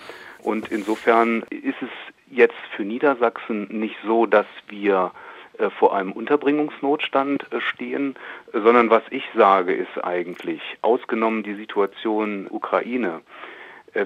[0.41, 1.89] Und insofern ist es
[2.31, 5.11] jetzt für Niedersachsen nicht so, dass wir
[5.57, 8.15] äh, vor einem Unterbringungsnotstand äh, stehen,
[8.53, 13.21] sondern was ich sage ist eigentlich, ausgenommen die Situation Ukraine,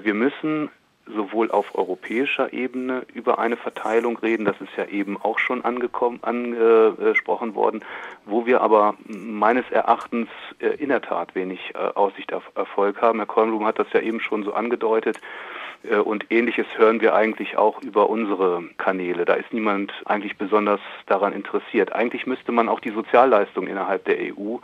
[0.00, 0.70] wir müssen
[1.06, 6.20] sowohl auf europäischer Ebene über eine Verteilung reden, das ist ja eben auch schon angekommen,
[6.22, 7.84] angesprochen worden,
[8.24, 10.28] wo wir aber meines Erachtens
[10.60, 13.18] äh, in der Tat wenig äh, Aussicht auf Erfolg haben.
[13.18, 15.20] Herr Kornblum hat das ja eben schon so angedeutet.
[16.04, 19.24] Und ähnliches hören wir eigentlich auch über unsere Kanäle.
[19.24, 21.92] Da ist niemand eigentlich besonders daran interessiert.
[21.92, 24.60] Eigentlich müsste man auch die Sozialleistung innerhalb der EU äh,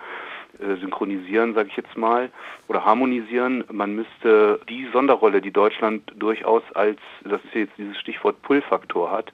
[0.81, 2.31] synchronisieren, sage ich jetzt mal,
[2.69, 3.65] oder harmonisieren.
[3.71, 9.33] Man müsste die Sonderrolle, die Deutschland durchaus als, das ist jetzt dieses Stichwort Pull-Faktor hat,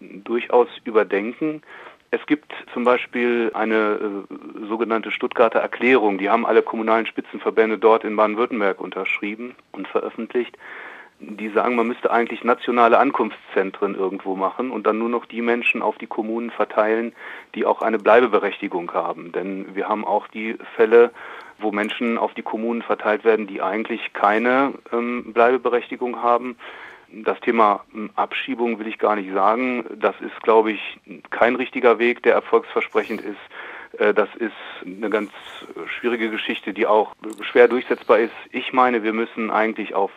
[0.00, 1.62] durchaus überdenken.
[2.10, 8.04] Es gibt zum Beispiel eine äh, sogenannte Stuttgarter Erklärung, die haben alle kommunalen Spitzenverbände dort
[8.04, 10.56] in Baden-Württemberg unterschrieben und veröffentlicht
[11.18, 15.82] die sagen, man müsste eigentlich nationale Ankunftszentren irgendwo machen und dann nur noch die Menschen
[15.82, 17.14] auf die Kommunen verteilen,
[17.54, 19.32] die auch eine Bleibeberechtigung haben.
[19.32, 21.10] Denn wir haben auch die Fälle,
[21.58, 26.56] wo Menschen auf die Kommunen verteilt werden, die eigentlich keine ähm, Bleibeberechtigung haben.
[27.10, 29.86] Das Thema ähm, Abschiebung will ich gar nicht sagen.
[29.94, 31.00] Das ist, glaube ich,
[31.30, 34.00] kein richtiger Weg, der erfolgsversprechend ist.
[34.00, 34.52] Äh, das ist
[34.84, 35.30] eine ganz
[35.98, 38.34] schwierige Geschichte, die auch schwer durchsetzbar ist.
[38.50, 40.10] Ich meine, wir müssen eigentlich auf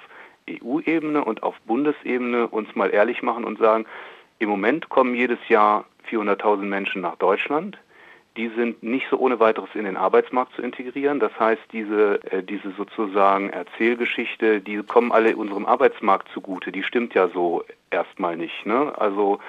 [0.49, 3.85] EU-Ebene und auf Bundesebene uns mal ehrlich machen und sagen,
[4.39, 7.77] im Moment kommen jedes Jahr 400.000 Menschen nach Deutschland.
[8.38, 11.19] Die sind nicht so ohne weiteres in den Arbeitsmarkt zu integrieren.
[11.19, 16.71] Das heißt, diese, äh, diese sozusagen Erzählgeschichte, die kommen alle unserem Arbeitsmarkt zugute.
[16.71, 18.65] Die stimmt ja so erstmal nicht.
[18.65, 18.93] Ne?
[18.97, 19.39] Also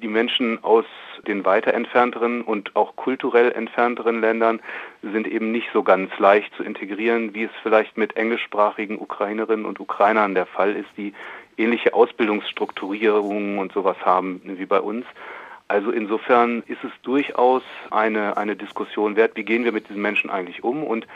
[0.00, 0.84] die Menschen aus
[1.26, 4.60] den weiter entfernteren und auch kulturell entfernteren Ländern
[5.02, 9.80] sind eben nicht so ganz leicht zu integrieren, wie es vielleicht mit englischsprachigen Ukrainerinnen und
[9.80, 11.14] Ukrainern der Fall ist, die
[11.56, 15.06] ähnliche Ausbildungsstrukturierungen und sowas haben wie bei uns.
[15.68, 20.30] Also insofern ist es durchaus eine, eine Diskussion wert, wie gehen wir mit diesen Menschen
[20.30, 21.06] eigentlich um und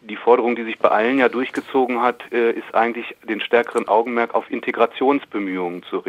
[0.00, 4.34] die Forderung, die sich bei allen ja durchgezogen hat, äh, ist eigentlich den stärkeren Augenmerk
[4.34, 6.02] auf Integrationsbemühungen zu,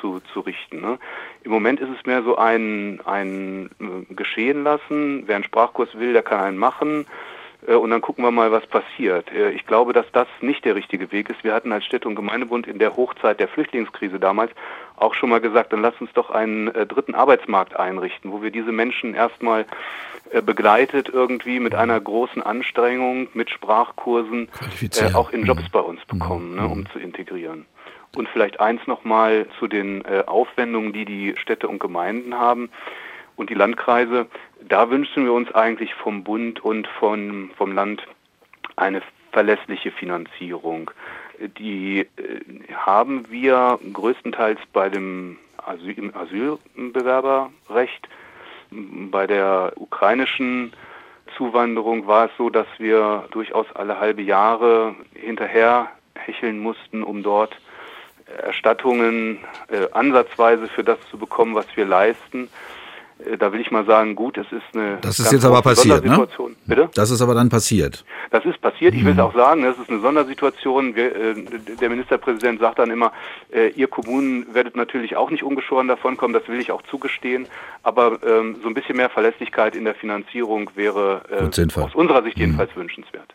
[0.00, 0.80] zu, zu richten.
[0.80, 0.98] Ne?
[1.42, 5.24] Im Moment ist es mehr so ein, ein äh, Geschehen lassen.
[5.26, 7.06] Wer einen Sprachkurs will, der kann einen machen.
[7.66, 9.30] Äh, und dann gucken wir mal, was passiert.
[9.54, 11.44] Ich glaube, dass das nicht der richtige Weg ist.
[11.44, 14.50] Wir hatten als Städte- und Gemeindebund in der Hochzeit der Flüchtlingskrise damals
[14.96, 18.70] auch schon mal gesagt, dann lass uns doch einen dritten Arbeitsmarkt einrichten, wo wir diese
[18.70, 19.66] Menschen erstmal
[20.32, 24.48] äh, begleitet irgendwie mit einer großen Anstrengung, mit Sprachkursen,
[24.80, 25.72] äh, auch in Jobs mhm.
[25.72, 26.86] bei uns bekommen, ne, um mhm.
[26.90, 27.66] zu integrieren.
[28.16, 32.70] Und vielleicht eins nochmal zu den äh, Aufwendungen, die die Städte und Gemeinden haben
[33.36, 34.26] und die Landkreise.
[34.68, 38.02] Da wünschen wir uns eigentlich vom Bund und von, vom Land
[38.76, 40.90] eine verlässliche Finanzierung.
[41.58, 42.06] die äh,
[42.72, 48.08] haben wir größtenteils bei dem Asyl Asylbewerberrecht.
[48.70, 50.72] Bei der ukrainischen
[51.36, 57.56] Zuwanderung war es so, dass wir durchaus alle halbe Jahre hinterher hecheln mussten, um dort
[58.42, 62.48] Erstattungen äh, ansatzweise für das zu bekommen, was wir leisten.
[63.26, 64.98] Äh, da will ich mal sagen, gut, es ist eine.
[65.00, 66.26] Das ist jetzt aber passiert, ne?
[66.66, 66.88] Bitte?
[66.94, 68.04] Das ist aber dann passiert.
[68.30, 68.94] Das ist passiert.
[68.94, 69.22] Ich will es mhm.
[69.22, 70.94] auch sagen, das ist eine Sondersituation.
[70.94, 71.34] Wir, äh,
[71.80, 73.12] der Ministerpräsident sagt dann immer,
[73.52, 76.34] äh, ihr Kommunen werdet natürlich auch nicht ungeschoren davon kommen.
[76.34, 77.46] Das will ich auch zugestehen.
[77.82, 82.38] Aber ähm, so ein bisschen mehr Verlässlichkeit in der Finanzierung wäre äh, aus unserer Sicht
[82.38, 82.80] jedenfalls mhm.
[82.80, 83.34] wünschenswert.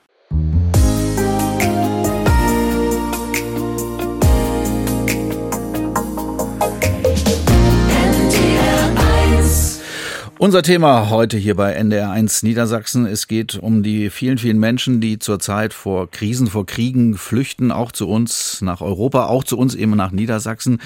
[10.40, 13.08] Unser Thema heute hier bei NDR1 Niedersachsen.
[13.08, 17.92] Es geht um die vielen, vielen Menschen, die zurzeit vor Krisen, vor Kriegen flüchten, auch
[17.92, 20.78] zu uns nach Europa, auch zu uns eben nach Niedersachsen.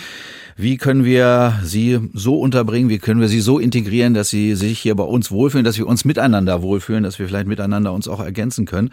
[0.55, 2.89] Wie können wir sie so unterbringen?
[2.89, 5.87] Wie können wir sie so integrieren, dass sie sich hier bei uns wohlfühlen, dass wir
[5.87, 8.91] uns miteinander wohlfühlen, dass wir vielleicht miteinander uns auch ergänzen können?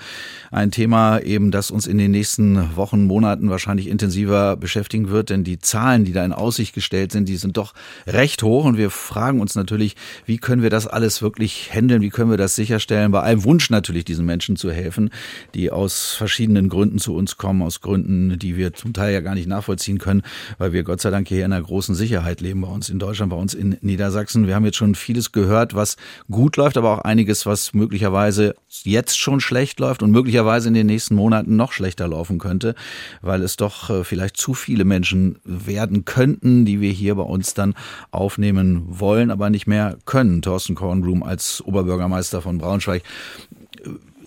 [0.51, 5.45] Ein Thema eben, das uns in den nächsten Wochen, Monaten wahrscheinlich intensiver beschäftigen wird, denn
[5.45, 7.75] die Zahlen, die da in Aussicht gestellt sind, die sind doch
[8.07, 9.95] recht hoch und wir fragen uns natürlich,
[10.27, 12.01] wie können wir das alles wirklich handeln?
[12.01, 13.13] Wie können wir das sicherstellen?
[13.13, 15.11] Bei allem Wunsch natürlich, diesen Menschen zu helfen,
[15.55, 19.35] die aus verschiedenen Gründen zu uns kommen, aus Gründen, die wir zum Teil ja gar
[19.35, 20.23] nicht nachvollziehen können,
[20.57, 23.29] weil wir Gott sei Dank hier in einer großen Sicherheit leben bei uns in Deutschland,
[23.29, 24.47] bei uns in Niedersachsen.
[24.47, 25.99] Wir haben jetzt schon vieles gehört, was
[26.31, 30.87] gut läuft, aber auch einiges, was möglicherweise jetzt schon schlecht läuft und möglicherweise in den
[30.87, 32.75] nächsten Monaten noch schlechter laufen könnte,
[33.21, 37.53] weil es doch äh, vielleicht zu viele Menschen werden könnten, die wir hier bei uns
[37.53, 37.75] dann
[38.13, 40.38] aufnehmen wollen, aber nicht mehr können.
[40.43, 43.03] Thorsten Kornblum als Oberbürgermeister von Braunschweig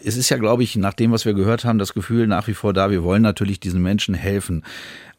[0.04, 2.54] es ist ja, glaube ich, nach dem, was wir gehört haben, das Gefühl nach wie
[2.54, 4.64] vor da, wir wollen natürlich diesen Menschen helfen.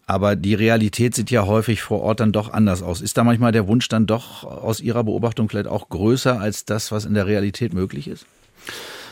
[0.07, 3.01] Aber die Realität sieht ja häufig vor Ort dann doch anders aus.
[3.01, 6.91] Ist da manchmal der Wunsch dann doch aus Ihrer Beobachtung vielleicht auch größer als das,
[6.91, 8.27] was in der Realität möglich ist?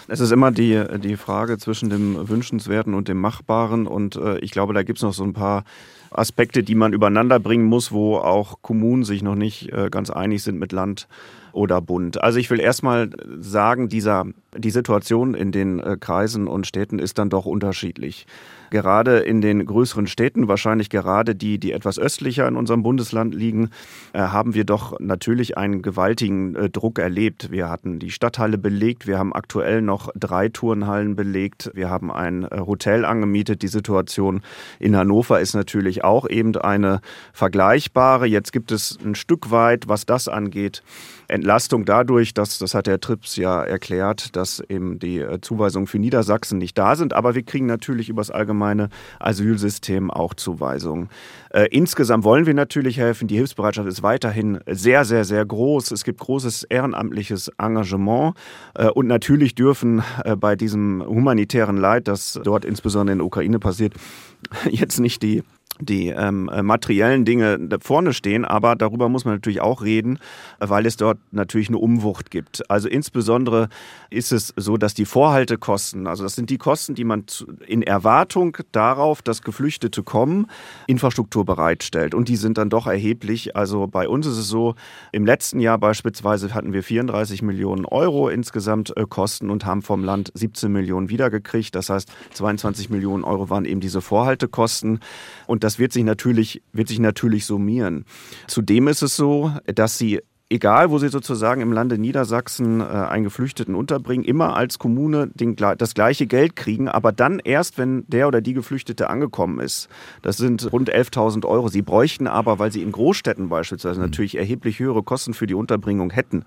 [0.08, 3.86] Es ist immer die, die Frage zwischen dem Wünschenswerten und dem Machbaren.
[3.86, 5.64] Und äh, ich glaube, da gibt es noch so ein paar
[6.10, 10.42] Aspekte, die man übereinander bringen muss, wo auch Kommunen sich noch nicht äh, ganz einig
[10.42, 11.06] sind mit Land
[11.52, 12.22] oder Bund.
[12.22, 14.24] Also ich will erstmal sagen, dieser,
[14.56, 18.26] die Situation in den äh, Kreisen und Städten ist dann doch unterschiedlich
[18.70, 23.70] gerade in den größeren Städten, wahrscheinlich gerade die, die etwas östlicher in unserem Bundesland liegen,
[24.12, 27.50] äh, haben wir doch natürlich einen gewaltigen äh, Druck erlebt.
[27.50, 32.48] Wir hatten die Stadthalle belegt, wir haben aktuell noch drei Turnhallen belegt, wir haben ein
[32.50, 33.62] Hotel angemietet.
[33.62, 34.42] Die Situation
[34.78, 37.00] in Hannover ist natürlich auch eben eine
[37.32, 38.26] vergleichbare.
[38.26, 40.82] Jetzt gibt es ein Stück weit, was das angeht,
[41.30, 46.58] Entlastung dadurch, dass, das hat Herr Trips ja erklärt, dass eben die Zuweisungen für Niedersachsen
[46.58, 47.12] nicht da sind.
[47.14, 48.88] Aber wir kriegen natürlich übers allgemeine allgemeine
[49.18, 51.08] Asylsystem auch Zuweisungen.
[51.50, 53.28] Äh, insgesamt wollen wir natürlich helfen.
[53.28, 55.90] Die Hilfsbereitschaft ist weiterhin sehr, sehr, sehr groß.
[55.90, 58.34] Es gibt großes ehrenamtliches Engagement.
[58.74, 63.58] Äh, und natürlich dürfen äh, bei diesem humanitären Leid, das dort insbesondere in der Ukraine
[63.58, 63.94] passiert,
[64.70, 65.42] jetzt nicht die
[65.80, 70.18] die ähm, äh, materiellen Dinge vorne stehen, aber darüber muss man natürlich auch reden,
[70.58, 72.68] weil es dort natürlich eine Umwucht gibt.
[72.70, 73.68] Also insbesondere
[74.10, 77.24] ist es so, dass die Vorhaltekosten, also das sind die Kosten, die man
[77.66, 80.46] in Erwartung darauf, dass Geflüchtete kommen,
[80.86, 82.14] Infrastruktur bereitstellt.
[82.14, 83.56] Und die sind dann doch erheblich.
[83.56, 84.74] Also bei uns ist es so,
[85.12, 90.04] im letzten Jahr beispielsweise hatten wir 34 Millionen Euro insgesamt äh, Kosten und haben vom
[90.04, 91.74] Land 17 Millionen wiedergekriegt.
[91.74, 95.00] Das heißt, 22 Millionen Euro waren eben diese Vorhaltekosten.
[95.46, 98.04] Und das wird sich natürlich, wird sich natürlich summieren.
[98.46, 103.24] Zudem ist es so, dass sie egal wo sie sozusagen im Lande Niedersachsen äh, einen
[103.24, 108.26] Geflüchteten unterbringen, immer als Kommune den, das gleiche Geld kriegen, aber dann erst, wenn der
[108.26, 109.88] oder die Geflüchtete angekommen ist.
[110.22, 111.68] Das sind rund 11.000 Euro.
[111.68, 116.10] Sie bräuchten aber, weil sie in Großstädten beispielsweise natürlich erheblich höhere Kosten für die Unterbringung
[116.10, 116.44] hätten,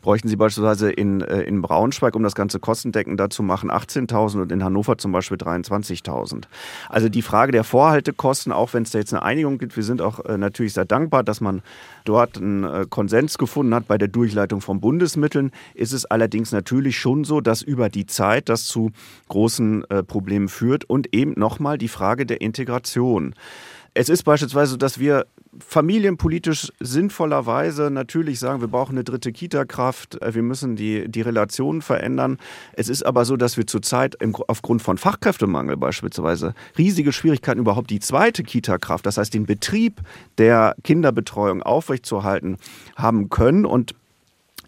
[0.00, 4.52] bräuchten Sie beispielsweise in, äh, in Braunschweig, um das Ganze kostendeckender zu machen, 18.000 und
[4.52, 6.44] in Hannover zum Beispiel 23.000.
[6.88, 10.02] Also die Frage der Vorhaltekosten, auch wenn es da jetzt eine Einigung gibt, wir sind
[10.02, 11.62] auch äh, natürlich sehr dankbar, dass man
[12.04, 16.98] dort einen äh, Konsens gefunden hat bei der Durchleitung von Bundesmitteln, ist es allerdings natürlich
[16.98, 18.90] schon so, dass über die Zeit das zu
[19.28, 23.34] großen Problemen führt und eben nochmal die Frage der Integration.
[23.94, 25.26] Es ist beispielsweise so, dass wir
[25.58, 27.90] familienpolitisch sinnvollerweise.
[27.90, 32.38] Natürlich sagen, wir brauchen eine dritte Kita-Kraft, äh, wir müssen die, die Relationen verändern.
[32.72, 37.90] Es ist aber so, dass wir zurzeit im, aufgrund von Fachkräftemangel beispielsweise riesige Schwierigkeiten überhaupt
[37.90, 40.00] die zweite Kita-Kraft, das heißt den Betrieb
[40.38, 42.56] der Kinderbetreuung aufrechtzuerhalten
[42.96, 43.64] haben können.
[43.64, 43.94] Und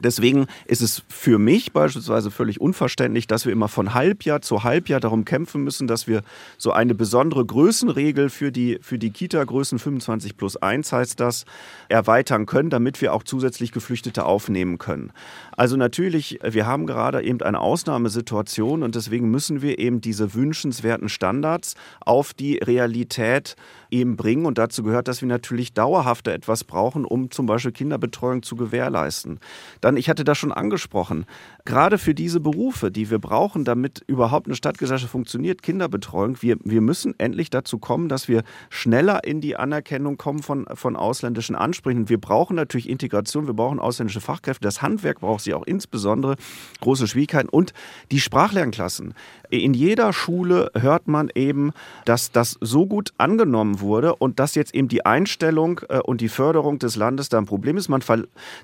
[0.02, 5.00] Deswegen ist es für mich beispielsweise völlig unverständlich, dass wir immer von Halbjahr zu Halbjahr
[5.00, 6.22] darum kämpfen müssen, dass wir
[6.58, 11.44] so eine besondere Größenregel für die, für die Kita-Größen 25 plus 1 heißt das,
[11.88, 15.12] erweitern können, damit wir auch zusätzlich Geflüchtete aufnehmen können.
[15.52, 21.08] Also natürlich, wir haben gerade eben eine Ausnahmesituation und deswegen müssen wir eben diese wünschenswerten
[21.08, 23.56] Standards auf die Realität
[23.90, 24.46] eben bringen.
[24.46, 29.40] Und dazu gehört, dass wir natürlich dauerhafter etwas brauchen, um zum Beispiel Kinderbetreuung zu gewährleisten.
[29.80, 31.26] Dann, ich hatte das schon angesprochen,
[31.64, 36.80] gerade für diese Berufe, die wir brauchen, damit überhaupt eine Stadtgesellschaft funktioniert, Kinderbetreuung, wir, wir
[36.80, 42.08] müssen endlich dazu kommen, dass wir schneller in die Anerkennung kommen von, von ausländischen Ansprüchen.
[42.08, 46.36] Wir brauchen natürlich Integration, wir brauchen ausländische Fachkräfte, das Handwerk braucht sie auch insbesondere,
[46.80, 47.72] große Schwierigkeiten und
[48.10, 49.14] die Sprachlernklassen.
[49.50, 51.72] In jeder Schule hört man eben,
[52.04, 56.28] dass das so gut angenommen wurde und dass jetzt eben die Einstellung äh, und die
[56.28, 57.88] Förderung des Landes da ein Problem ist.
[57.88, 58.00] Man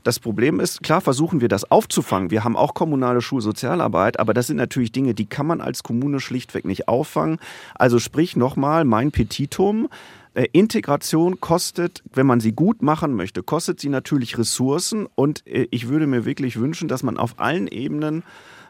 [0.03, 2.31] das Problem ist, klar versuchen wir das aufzufangen.
[2.31, 6.19] Wir haben auch kommunale Schulsozialarbeit, aber das sind natürlich Dinge, die kann man als Kommune
[6.19, 7.39] schlichtweg nicht auffangen.
[7.75, 9.89] Also sprich nochmal mein Petitum.
[10.33, 15.69] Äh, Integration kostet, wenn man sie gut machen möchte, kostet sie natürlich Ressourcen und äh,
[15.71, 18.23] ich würde mir wirklich wünschen, dass man auf allen Ebenen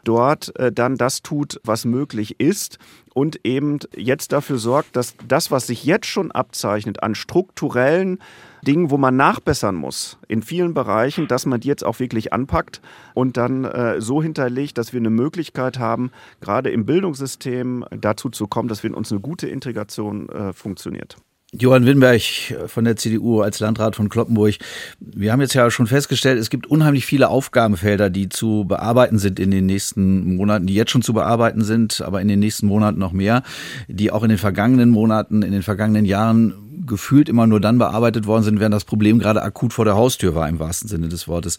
[0.03, 2.79] dort äh, dann das tut, was möglich ist
[3.13, 8.19] und eben jetzt dafür sorgt, dass das, was sich jetzt schon abzeichnet an strukturellen
[8.67, 12.81] Dingen, wo man nachbessern muss in vielen Bereichen, dass man die jetzt auch wirklich anpackt
[13.13, 18.47] und dann äh, so hinterlegt, dass wir eine Möglichkeit haben, gerade im Bildungssystem dazu zu
[18.47, 21.17] kommen, dass wir uns eine gute Integration äh, funktioniert.
[21.53, 22.21] Johann Winberg
[22.67, 24.55] von der CDU als Landrat von Kloppenburg.
[24.99, 29.39] Wir haben jetzt ja schon festgestellt, es gibt unheimlich viele Aufgabenfelder, die zu bearbeiten sind
[29.39, 32.99] in den nächsten Monaten, die jetzt schon zu bearbeiten sind, aber in den nächsten Monaten
[32.99, 33.43] noch mehr,
[33.87, 38.25] die auch in den vergangenen Monaten, in den vergangenen Jahren gefühlt immer nur dann bearbeitet
[38.25, 41.27] worden sind, wenn das Problem gerade akut vor der Haustür war, im wahrsten Sinne des
[41.27, 41.57] Wortes.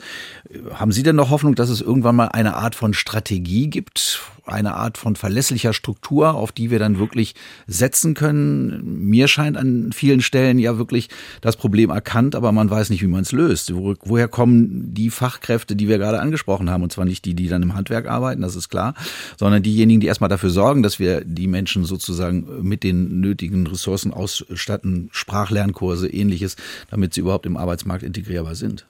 [0.72, 4.74] Haben Sie denn noch Hoffnung, dass es irgendwann mal eine Art von Strategie gibt, eine
[4.74, 7.34] Art von verlässlicher Struktur, auf die wir dann wirklich
[7.66, 9.08] setzen können?
[9.08, 11.08] Mir scheint an vielen Stellen ja wirklich
[11.40, 13.74] das Problem erkannt, aber man weiß nicht, wie man es löst.
[13.74, 16.82] Wo, woher kommen die Fachkräfte, die wir gerade angesprochen haben?
[16.82, 18.94] Und zwar nicht die, die dann im Handwerk arbeiten, das ist klar,
[19.36, 24.12] sondern diejenigen, die erstmal dafür sorgen, dass wir die Menschen sozusagen mit den nötigen Ressourcen
[24.12, 26.56] ausstatten, Sprachlernkurse, ähnliches,
[26.90, 28.86] damit sie überhaupt im Arbeitsmarkt integrierbar sind.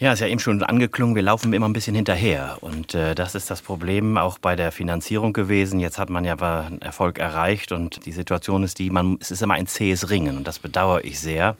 [0.00, 2.56] Ja, ist ja eben schon angeklungen, wir laufen immer ein bisschen hinterher.
[2.62, 5.78] Und äh, das ist das Problem auch bei der Finanzierung gewesen.
[5.78, 9.42] Jetzt hat man ja einen Erfolg erreicht und die Situation ist die, man, es ist
[9.42, 11.54] immer ein zähes Ringen und das bedauere ich sehr.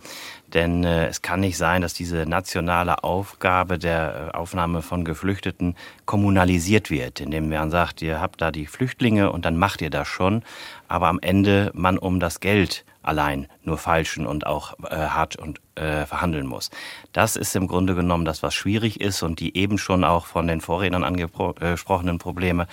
[0.54, 5.76] Denn äh, es kann nicht sein, dass diese nationale Aufgabe der äh, Aufnahme von Geflüchteten
[6.06, 10.08] kommunalisiert wird, indem man sagt, ihr habt da die Flüchtlinge und dann macht ihr das
[10.08, 10.44] schon,
[10.88, 15.60] aber am Ende man um das Geld allein nur falschen und auch äh, hart und
[15.74, 16.70] äh, verhandeln muss.
[17.12, 20.46] Das ist im Grunde genommen das, was schwierig ist und die eben schon auch von
[20.46, 22.68] den Vorrednern angesprochenen Probleme,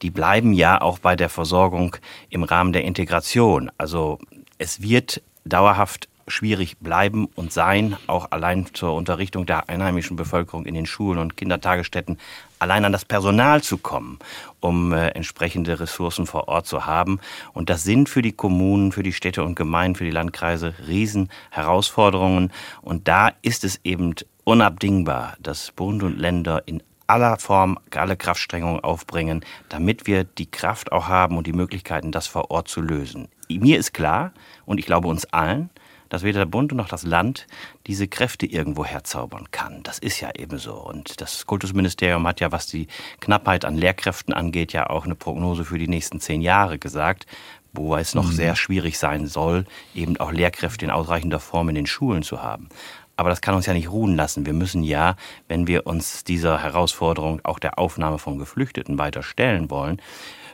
[0.00, 1.96] die bleiben ja auch bei der Versorgung
[2.30, 3.70] im Rahmen der Integration.
[3.76, 4.18] Also
[4.56, 10.74] es wird dauerhaft schwierig bleiben und sein, auch allein zur Unterrichtung der einheimischen Bevölkerung in
[10.74, 12.18] den Schulen und Kindertagesstätten,
[12.58, 14.18] allein an das Personal zu kommen,
[14.60, 17.20] um äh, entsprechende Ressourcen vor Ort zu haben.
[17.52, 22.52] Und das sind für die Kommunen, für die Städte und Gemeinden, für die Landkreise Riesenherausforderungen.
[22.80, 28.80] Und da ist es eben unabdingbar, dass Bund und Länder in aller Form alle Kraftstrengungen
[28.80, 33.28] aufbringen, damit wir die Kraft auch haben und die Möglichkeiten, das vor Ort zu lösen.
[33.50, 34.32] Mir ist klar,
[34.64, 35.70] und ich glaube uns allen,
[36.14, 37.48] dass weder der Bund noch das Land
[37.88, 39.82] diese Kräfte irgendwo herzaubern kann.
[39.82, 40.74] Das ist ja eben so.
[40.74, 42.86] Und das Kultusministerium hat ja, was die
[43.18, 47.26] Knappheit an Lehrkräften angeht, ja auch eine Prognose für die nächsten zehn Jahre gesagt,
[47.72, 48.32] wo es noch mhm.
[48.32, 52.68] sehr schwierig sein soll, eben auch Lehrkräfte in ausreichender Form in den Schulen zu haben.
[53.16, 54.46] Aber das kann uns ja nicht ruhen lassen.
[54.46, 55.16] Wir müssen ja,
[55.48, 60.00] wenn wir uns dieser Herausforderung auch der Aufnahme von Geflüchteten weiter stellen wollen,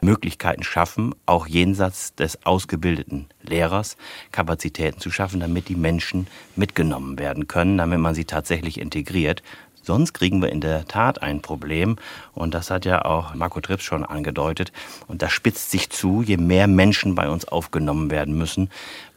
[0.02, 3.96] Möglichkeiten schaffen, auch jenseits des ausgebildeten Lehrers
[4.32, 9.42] Kapazitäten zu schaffen, damit die Menschen mitgenommen werden können, damit man sie tatsächlich integriert.
[9.82, 11.96] Sonst kriegen wir in der Tat ein Problem.
[12.34, 14.72] Und das hat ja auch Marco Trips schon angedeutet.
[15.08, 18.70] Und das spitzt sich zu, je mehr Menschen bei uns aufgenommen werden müssen,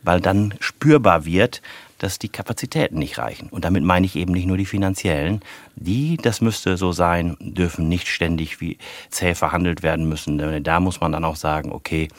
[0.03, 1.61] weil dann spürbar wird,
[2.03, 3.47] dass die Kapazitäten nicht reichen.
[3.49, 5.39] Und damit meine ich eben nicht nur die finanziellen.
[5.77, 8.77] Die, das müsste so sein, dürfen nicht ständig wie
[9.09, 10.63] zäh verhandelt werden müssen.
[10.63, 12.09] Da muss man dann auch sagen, okay,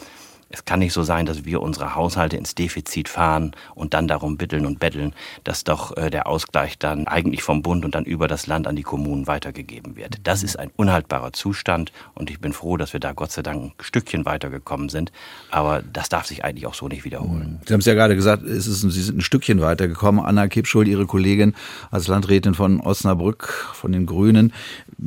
[0.55, 4.37] Es kann nicht so sein, dass wir unsere Haushalte ins Defizit fahren und dann darum
[4.37, 5.13] bitteln und betteln,
[5.43, 8.77] dass doch äh, der Ausgleich dann eigentlich vom Bund und dann über das Land an
[8.77, 10.19] die Kommunen weitergegeben wird.
[10.23, 13.63] Das ist ein unhaltbarer Zustand und ich bin froh, dass wir da Gott sei Dank
[13.65, 15.11] ein Stückchen weitergekommen sind.
[15.51, 17.61] Aber das darf sich eigentlich auch so nicht wiederholen.
[17.67, 20.25] Sie haben es ja gerade gesagt, es ist, Sie sind ein Stückchen weitergekommen.
[20.25, 21.55] Anna Kipschuld, Ihre Kollegin
[21.91, 24.53] als Landrätin von Osnabrück, von den Grünen.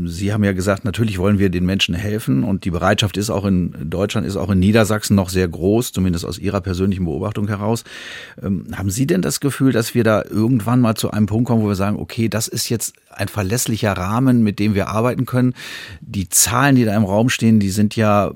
[0.05, 3.45] Sie haben ja gesagt, natürlich wollen wir den Menschen helfen und die Bereitschaft ist auch
[3.45, 7.83] in Deutschland, ist auch in Niedersachsen noch sehr groß, zumindest aus Ihrer persönlichen Beobachtung heraus.
[8.41, 11.61] Ähm, haben Sie denn das Gefühl, dass wir da irgendwann mal zu einem Punkt kommen,
[11.63, 15.53] wo wir sagen, okay, das ist jetzt ein verlässlicher Rahmen, mit dem wir arbeiten können?
[16.01, 18.31] Die Zahlen, die da im Raum stehen, die sind ja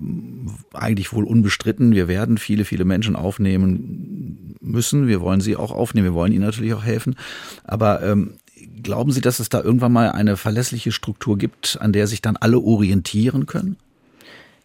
[0.73, 1.93] eigentlich wohl unbestritten.
[1.93, 5.07] Wir werden viele, viele Menschen aufnehmen müssen.
[5.07, 6.07] Wir wollen sie auch aufnehmen.
[6.07, 7.15] Wir wollen ihnen natürlich auch helfen.
[7.63, 8.36] Aber ähm,
[8.84, 12.38] glauben Sie, dass es da irgendwann mal eine verlässliche Struktur gibt, an der sich dann
[12.38, 13.78] alle orientieren können?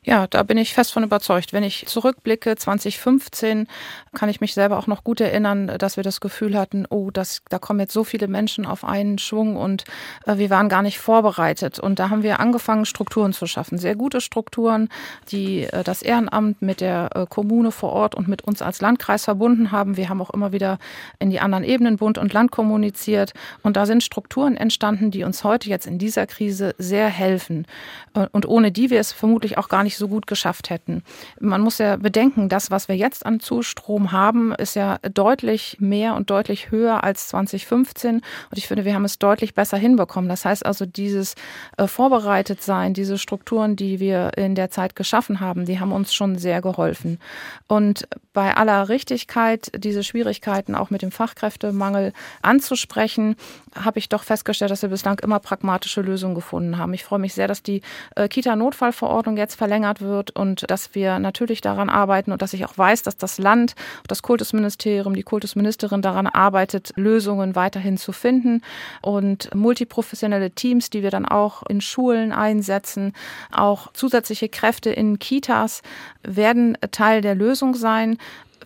[0.08, 1.52] Ja, da bin ich fest von überzeugt.
[1.52, 3.66] Wenn ich zurückblicke, 2015,
[4.14, 7.42] kann ich mich selber auch noch gut erinnern, dass wir das Gefühl hatten, oh, das,
[7.48, 9.82] da kommen jetzt so viele Menschen auf einen Schwung und
[10.24, 11.80] äh, wir waren gar nicht vorbereitet.
[11.80, 13.78] Und da haben wir angefangen, Strukturen zu schaffen.
[13.78, 14.90] Sehr gute Strukturen,
[15.32, 19.24] die äh, das Ehrenamt mit der äh, Kommune vor Ort und mit uns als Landkreis
[19.24, 19.96] verbunden haben.
[19.96, 20.78] Wir haben auch immer wieder
[21.18, 23.32] in die anderen Ebenen Bund und Land kommuniziert.
[23.64, 27.66] Und da sind Strukturen entstanden, die uns heute jetzt in dieser Krise sehr helfen.
[28.14, 31.02] Äh, und ohne die wir es vermutlich auch gar nicht nicht so gut geschafft hätten.
[31.40, 36.14] Man muss ja bedenken, das, was wir jetzt an Zustrom haben, ist ja deutlich mehr
[36.14, 38.16] und deutlich höher als 2015.
[38.16, 40.28] Und ich finde, wir haben es deutlich besser hinbekommen.
[40.28, 41.34] Das heißt also, dieses
[41.78, 46.36] äh, Vorbereitetsein, diese Strukturen, die wir in der Zeit geschaffen haben, die haben uns schon
[46.36, 47.18] sehr geholfen.
[47.66, 53.36] Und bei aller Richtigkeit, diese Schwierigkeiten auch mit dem Fachkräftemangel anzusprechen,
[53.74, 56.92] habe ich doch festgestellt, dass wir bislang immer pragmatische Lösungen gefunden haben.
[56.92, 57.80] Ich freue mich sehr, dass die
[58.14, 62.76] äh, Kita-Notfallverordnung jetzt verlängert wird und dass wir natürlich daran arbeiten und dass ich auch
[62.76, 63.74] weiß, dass das Land,
[64.08, 68.62] das Kultusministerium, die Kultusministerin daran arbeitet, Lösungen weiterhin zu finden
[69.02, 73.12] und multiprofessionelle Teams, die wir dann auch in Schulen einsetzen,
[73.52, 75.82] auch zusätzliche Kräfte in Kitas
[76.22, 78.18] werden Teil der Lösung sein.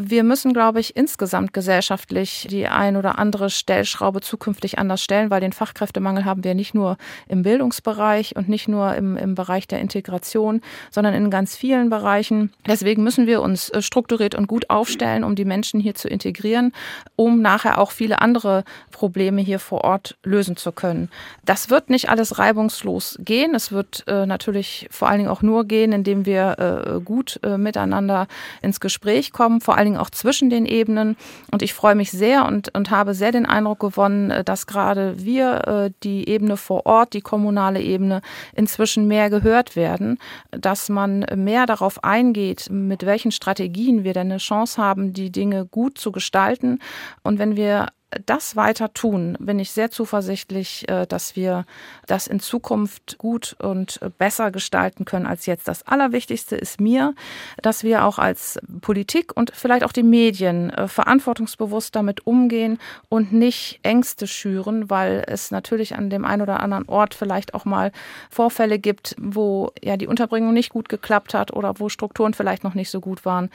[0.03, 5.43] Wir müssen, glaube ich, insgesamt gesellschaftlich die ein oder andere Stellschraube zukünftig anders stellen, weil
[5.43, 6.97] den Fachkräftemangel haben wir nicht nur
[7.29, 12.51] im Bildungsbereich und nicht nur im, im Bereich der Integration, sondern in ganz vielen Bereichen.
[12.67, 16.73] Deswegen müssen wir uns äh, strukturiert und gut aufstellen, um die Menschen hier zu integrieren,
[17.15, 21.11] um nachher auch viele andere Probleme hier vor Ort lösen zu können.
[21.45, 23.55] Das wird nicht alles reibungslos gehen.
[23.55, 27.59] Es wird äh, natürlich vor allen Dingen auch nur gehen, indem wir äh, gut äh,
[27.59, 28.29] miteinander
[28.63, 31.17] ins Gespräch kommen, vor allen Dingen auch zwischen den Ebenen.
[31.51, 35.25] Und ich freue mich sehr und, und habe sehr den Eindruck gewonnen, äh, dass gerade
[35.25, 38.23] wir, äh, die Ebene vor Ort, die kommunale Ebene,
[38.55, 40.19] inzwischen mehr gehört werden,
[40.51, 45.67] dass man mehr darauf eingeht, mit welchen Strategien wir denn eine Chance haben, die Dinge
[45.67, 46.79] gut zu gestalten.
[47.23, 47.87] Und wenn wir
[48.27, 51.65] das weiter tun, bin ich sehr zuversichtlich, äh, dass wir
[52.07, 55.69] das in Zukunft gut und besser gestalten können als jetzt.
[55.69, 57.15] Das Allerwichtigste ist mir,
[57.63, 63.33] dass wir auch als Politik und vielleicht auch die Medien äh, verantwortungsbewusst damit umgehen und
[63.33, 67.93] nicht Ängste schüren, weil es natürlich an dem einen oder anderen Ort vielleicht auch mal
[68.31, 72.75] Vorfälle gibt, wo ja die Unterbringung nicht gut geklappt hat oder wo Strukturen vielleicht noch
[72.75, 73.51] nicht so gut waren.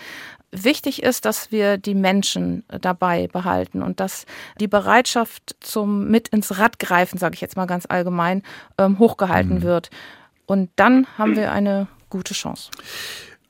[0.63, 4.25] Wichtig ist, dass wir die Menschen dabei behalten und dass
[4.59, 8.43] die Bereitschaft zum mit ins Rad greifen, sage ich jetzt mal ganz allgemein,
[8.77, 9.61] ähm, hochgehalten mhm.
[9.63, 9.89] wird.
[10.45, 12.69] Und dann haben wir eine gute Chance.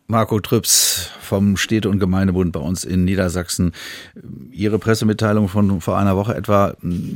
[0.07, 3.73] Marco Trüps vom Städte- und Gemeindebund bei uns in Niedersachsen.
[4.51, 6.75] Ihre Pressemitteilung von vor einer Woche etwa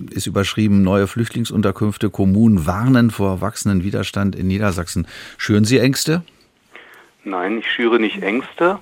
[0.09, 5.07] ist überschrieben, neue Flüchtlingsunterkünfte, Kommunen warnen vor wachsenden Widerstand in Niedersachsen.
[5.37, 6.23] Schüren Sie Ängste?
[7.23, 8.79] Nein, ich schüre nicht Ängste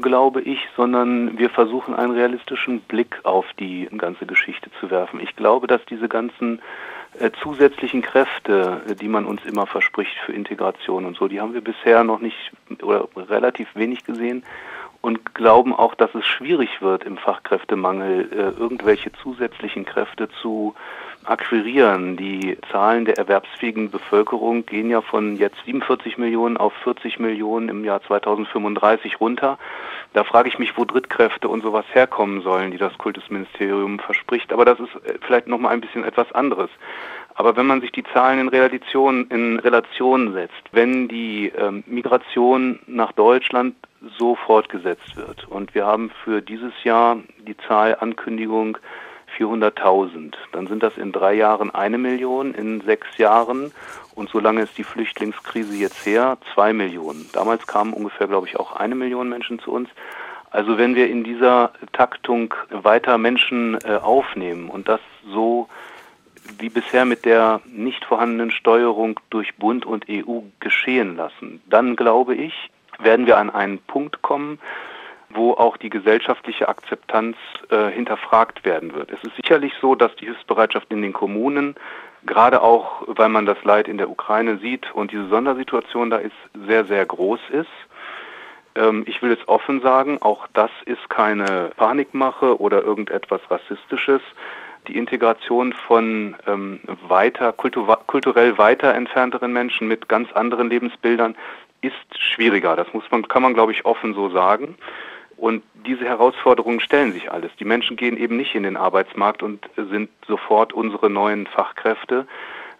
[0.00, 5.20] glaube ich, sondern wir versuchen einen realistischen Blick auf die ganze Geschichte zu werfen.
[5.20, 6.60] Ich glaube, dass diese ganzen
[7.18, 11.54] äh, zusätzlichen Kräfte, äh, die man uns immer verspricht für Integration und so, die haben
[11.54, 14.44] wir bisher noch nicht oder relativ wenig gesehen
[15.08, 20.74] und glauben auch, dass es schwierig wird im Fachkräftemangel äh, irgendwelche zusätzlichen Kräfte zu
[21.24, 22.18] akquirieren.
[22.18, 27.86] Die Zahlen der erwerbsfähigen Bevölkerung gehen ja von jetzt 47 Millionen auf 40 Millionen im
[27.86, 29.58] Jahr 2035 runter.
[30.12, 34.52] Da frage ich mich, wo Drittkräfte und sowas herkommen sollen, die das Kultusministerium verspricht.
[34.52, 36.68] Aber das ist äh, vielleicht nochmal ein bisschen etwas anderes.
[37.34, 42.80] Aber wenn man sich die Zahlen in Relation, in Relation setzt, wenn die ähm, Migration
[42.86, 43.74] nach Deutschland
[44.18, 48.78] so fortgesetzt wird und wir haben für dieses Jahr die Zahl Ankündigung
[49.36, 50.34] 400.000.
[50.52, 53.72] Dann sind das in drei Jahren eine Million, in sechs Jahren
[54.14, 57.28] und so lange ist die Flüchtlingskrise jetzt her, zwei Millionen.
[57.32, 59.88] Damals kamen ungefähr, glaube ich, auch eine Million Menschen zu uns.
[60.50, 65.68] Also wenn wir in dieser Taktung weiter Menschen äh, aufnehmen und das so
[66.58, 72.34] wie bisher mit der nicht vorhandenen Steuerung durch Bund und EU geschehen lassen, dann glaube
[72.34, 74.58] ich, werden wir an einen Punkt kommen,
[75.30, 77.36] wo auch die gesellschaftliche Akzeptanz
[77.70, 79.10] äh, hinterfragt werden wird.
[79.10, 81.74] Es ist sicherlich so, dass die Hilfsbereitschaft in den Kommunen,
[82.24, 86.36] gerade auch weil man das Leid in der Ukraine sieht und diese Sondersituation da ist,
[86.66, 87.68] sehr, sehr groß ist.
[88.74, 94.22] Ähm, ich will jetzt offen sagen, auch das ist keine Panikmache oder irgendetwas Rassistisches.
[94.86, 101.36] Die Integration von ähm, weiter, kultur kulturell weiter entfernteren Menschen mit ganz anderen Lebensbildern
[101.80, 102.76] ist schwieriger.
[102.76, 104.76] Das muss man, kann man, glaube ich, offen so sagen.
[105.36, 107.52] Und diese Herausforderungen stellen sich alles.
[107.60, 112.26] Die Menschen gehen eben nicht in den Arbeitsmarkt und sind sofort unsere neuen Fachkräfte,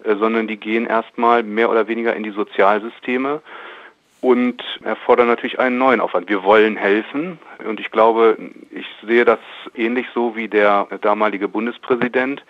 [0.03, 3.41] äh, sondern die gehen erstmal mehr oder weniger in die Sozialsysteme
[4.21, 6.29] und erfordern natürlich einen neuen Aufwand.
[6.29, 8.37] Wir wollen helfen und ich glaube,
[8.71, 9.39] ich sehe das
[9.77, 12.45] ähnlich so wie der damalige Bundespräsident,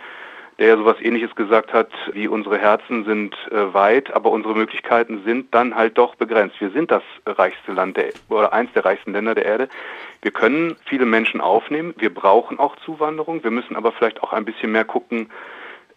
[0.58, 5.22] der ja sowas ähnliches gesagt hat, wie unsere Herzen sind äh, weit, aber unsere Möglichkeiten
[5.24, 6.60] sind dann halt doch begrenzt.
[6.60, 9.68] Wir sind das reichste Land der, oder eins der reichsten Länder der Erde.
[10.22, 11.94] Wir können viele Menschen aufnehmen.
[11.98, 13.44] Wir brauchen auch Zuwanderung.
[13.44, 15.30] Wir müssen aber vielleicht auch ein bisschen mehr gucken,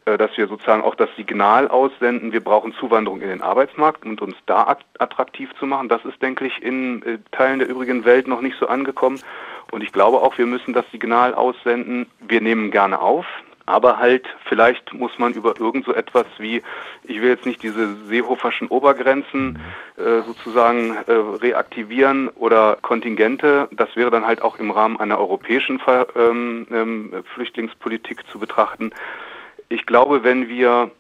[0.06, 4.22] äh, dass wir sozusagen auch das Signal aussenden, wir brauchen Zuwanderung in den Arbeitsmarkt und
[4.22, 5.90] uns da attraktiv zu machen.
[5.90, 9.20] Das ist, denke ich, in äh, Teilen der übrigen Welt noch nicht so angekommen.
[9.72, 13.26] Und ich glaube auch, wir müssen das Signal aussenden, wir nehmen gerne auf,
[13.72, 16.62] aber halt, vielleicht muss man über irgend so etwas wie,
[17.04, 19.60] ich will jetzt nicht diese seehoferschen Obergrenzen
[19.98, 23.70] äh, sozusagen äh, reaktivieren oder Kontingente.
[23.72, 28.92] Das wäre dann halt auch im Rahmen einer europäischen Ver ähm, ähm, Flüchtlingspolitik zu betrachten.
[29.70, 30.92] Ich glaube, wenn wir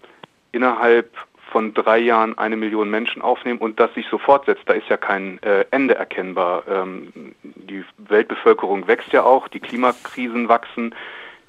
[0.54, 1.10] innerhalb
[1.52, 4.96] von drei Jahren eine Million Menschen aufnehmen und das sich so fortsetzt, da ist ja
[4.96, 6.64] kein äh, Ende erkennbar.
[6.70, 10.96] Ähm, die Weltbevölkerung wächst ja auch, die Klimakrisen wachsen,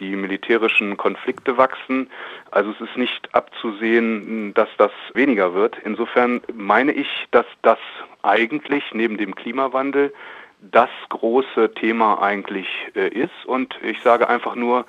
[0.03, 2.11] die militärischen Konflikte wachsen.
[2.51, 5.77] Also es ist nicht abzusehen, dass das weniger wird.
[5.85, 7.79] Insofern meine ich, dass das
[8.23, 10.13] eigentlich neben dem Klimawandel
[10.61, 13.47] das große Thema eigentlich äh, ist.
[13.47, 14.87] Und ich sage einfach nur,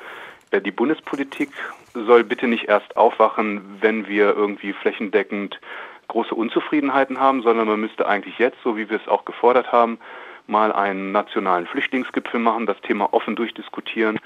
[0.52, 1.50] äh, die Bundespolitik
[1.94, 5.60] soll bitte nicht erst aufwachen, wenn wir irgendwie flächendeckend
[6.08, 10.00] große Unzufriedenheiten haben, sondern man müsste eigentlich jetzt, so wie wir es auch gefordert haben,
[10.48, 14.20] mal einen nationalen Flüchtlingsgipfel machen, das Thema offen durchdiskutieren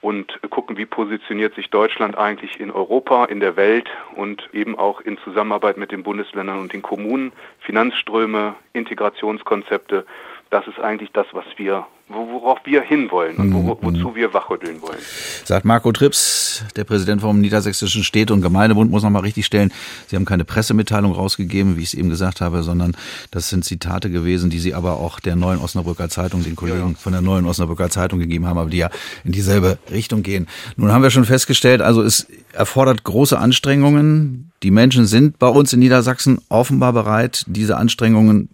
[0.00, 5.00] und gucken, wie positioniert sich Deutschland eigentlich in Europa, in der Welt und eben auch
[5.00, 10.06] in Zusammenarbeit mit den Bundesländern und den Kommunen, Finanzströme, Integrationskonzepte.
[10.50, 13.76] Das ist eigentlich das, was wir worauf wir hinwollen und wo, mhm.
[13.82, 14.98] wozu wir wachrütteln wollen.
[15.44, 19.72] Sagt Marco Trips, der Präsident vom Niedersächsischen Städte- und Gemeindebund, muss noch mal richtig stellen,
[20.08, 22.96] Sie haben keine Pressemitteilung rausgegeben, wie ich es eben gesagt habe, sondern
[23.30, 26.94] das sind Zitate gewesen, die Sie aber auch der Neuen Osnabrücker Zeitung, den Kollegen ja.
[26.98, 28.90] von der Neuen Osnabrücker Zeitung gegeben haben, aber die ja
[29.24, 30.48] in dieselbe Richtung gehen.
[30.76, 34.50] Nun haben wir schon festgestellt, also es erfordert große Anstrengungen.
[34.62, 38.48] Die Menschen sind bei uns in Niedersachsen offenbar bereit, diese Anstrengungen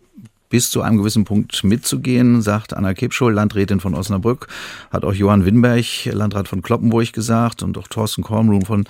[0.48, 4.48] bis zu einem gewissen Punkt mitzugehen, sagt Anna Kipschul, Landrätin von Osnabrück,
[4.90, 7.62] hat auch Johann Winberg, Landrat von Kloppenburg gesagt.
[7.62, 8.84] Und auch Thorsten Kornblum von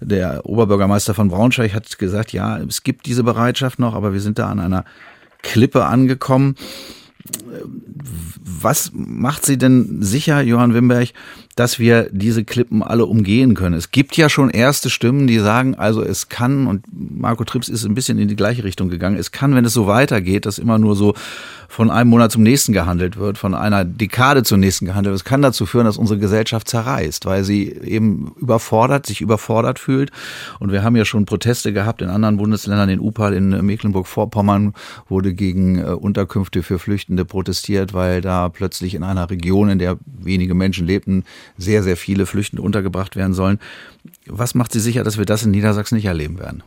[0.00, 4.38] der Oberbürgermeister von Braunschweig hat gesagt, ja, es gibt diese Bereitschaft noch, aber wir sind
[4.38, 4.84] da an einer
[5.42, 6.56] Klippe angekommen.
[8.60, 11.10] Was macht Sie denn sicher, Johann Wimberg,
[11.58, 13.74] dass wir diese Klippen alle umgehen können?
[13.74, 17.84] Es gibt ja schon erste Stimmen, die sagen, also es kann, und Marco Trips ist
[17.84, 20.78] ein bisschen in die gleiche Richtung gegangen, es kann, wenn es so weitergeht, dass immer
[20.78, 21.14] nur so
[21.70, 25.20] von einem Monat zum nächsten gehandelt wird, von einer Dekade zur nächsten gehandelt wird.
[25.20, 30.10] Es kann dazu führen, dass unsere Gesellschaft zerreißt, weil sie eben überfordert, sich überfordert fühlt.
[30.60, 34.72] Und wir haben ja schon Proteste gehabt in anderen Bundesländern, in Upal, in Mecklenburg-Vorpommern
[35.08, 39.98] wurde gegen äh, Unterkünfte für Flüchtende protestiert, weil da plötzlich in einer Region, in der
[40.06, 41.24] wenige Menschen lebten,
[41.56, 43.58] sehr, sehr viele Flüchtende untergebracht werden sollen.
[44.26, 46.62] Was macht Sie sicher, dass wir das in Niedersachsen nicht erleben werden?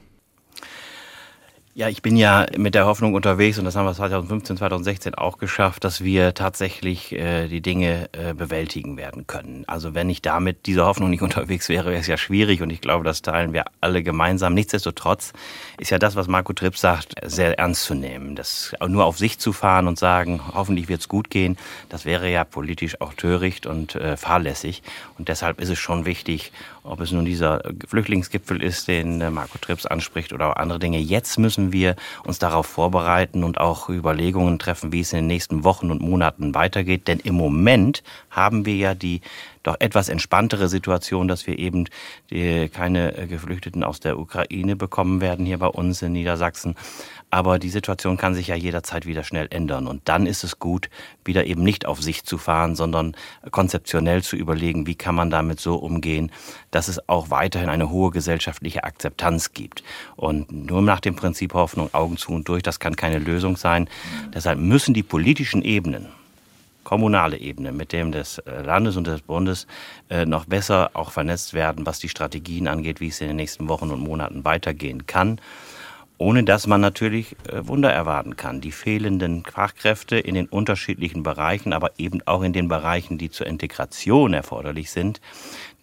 [1.74, 5.38] Ja, ich bin ja mit der Hoffnung unterwegs und das haben wir 2015, 2016 auch
[5.38, 9.64] geschafft, dass wir tatsächlich äh, die Dinge äh, bewältigen werden können.
[9.68, 12.82] Also wenn ich damit dieser Hoffnung nicht unterwegs wäre, wäre es ja schwierig und ich
[12.82, 14.54] glaube, das teilen wir alle gemeinsam.
[14.54, 15.32] Nichtsdestotrotz
[15.78, 18.36] ist ja das, was Marco Tripp sagt, sehr ernst zu nehmen.
[18.36, 21.56] Das nur auf sich zu fahren und sagen, hoffentlich wird es gut gehen,
[21.88, 24.84] das wäre ja politisch auch töricht und äh, fahrlässig.
[25.18, 26.52] Und deshalb ist es schon wichtig,
[26.84, 31.00] ob es nun dieser Flüchtlingsgipfel ist, den äh, Marco Trips anspricht oder andere Dinge.
[31.00, 35.64] Jetzt müssen wir uns darauf vorbereiten und auch Überlegungen treffen, wie es in den nächsten
[35.64, 37.08] Wochen und Monaten weitergeht.
[37.08, 39.22] Denn im Moment haben wir ja die
[39.64, 41.86] doch etwas entspanntere Situation, dass wir eben
[42.32, 46.76] die, keine Geflüchteten aus der Ukraine bekommen werden hier bei uns in Niedersachsen.
[47.32, 49.88] Aber die Situation kann sich ja jederzeit wieder schnell ändern.
[49.88, 50.90] Und dann ist es gut,
[51.24, 53.16] wieder eben nicht auf sich zu fahren, sondern
[53.52, 56.30] konzeptionell zu überlegen, wie kann man damit so umgehen,
[56.72, 59.82] dass es auch weiterhin eine hohe gesellschaftliche Akzeptanz gibt.
[60.18, 63.88] Und nur nach dem Prinzip Hoffnung, Augen zu und durch, das kann keine Lösung sein.
[64.34, 66.08] Deshalb müssen die politischen Ebenen,
[66.84, 69.68] kommunale Ebene mit dem des äh, Landes und des Bundes
[70.10, 73.70] äh, noch besser auch vernetzt werden, was die Strategien angeht, wie es in den nächsten
[73.70, 75.40] Wochen und Monaten weitergehen kann
[76.22, 78.62] ohne dass man natürlich äh, Wunder erwarten kann.
[78.62, 83.48] Die fehlenden Fachkräfte in den unterschiedlichen Bereichen, aber eben auch in den Bereichen, die zur
[83.48, 85.20] Integration erforderlich sind,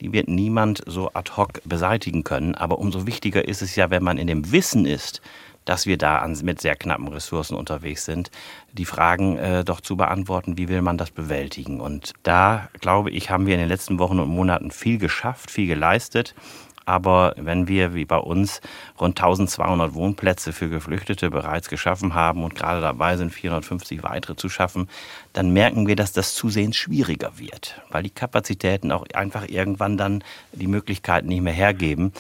[0.01, 2.55] die wird niemand so ad hoc beseitigen können.
[2.55, 5.23] Aber umso wichtiger ist es ja, wenn man in dem Wissen ist,
[5.65, 8.31] dass wir da mit sehr knappen Ressourcen unterwegs sind,
[8.73, 11.81] die Fragen äh, doch zu beantworten, wie will man das bewältigen.
[11.81, 15.67] Und da, glaube ich, haben wir in den letzten Wochen und Monaten viel geschafft, viel
[15.67, 16.35] geleistet.
[16.89, 18.63] Aber wenn wir wie bei uns
[18.99, 24.49] rund 1200 Wohnplätze für Geflüchtete bereits geschaffen haben und gerade dabei sind, 450 weitere zu
[24.49, 24.89] schaffen,
[25.35, 30.25] dann merken wir, dass das zusehends schwieriger wird, weil die Kapazitäten auch einfach irgendwann dann
[30.53, 32.15] die Möglichkeiten nicht mehr hergeben.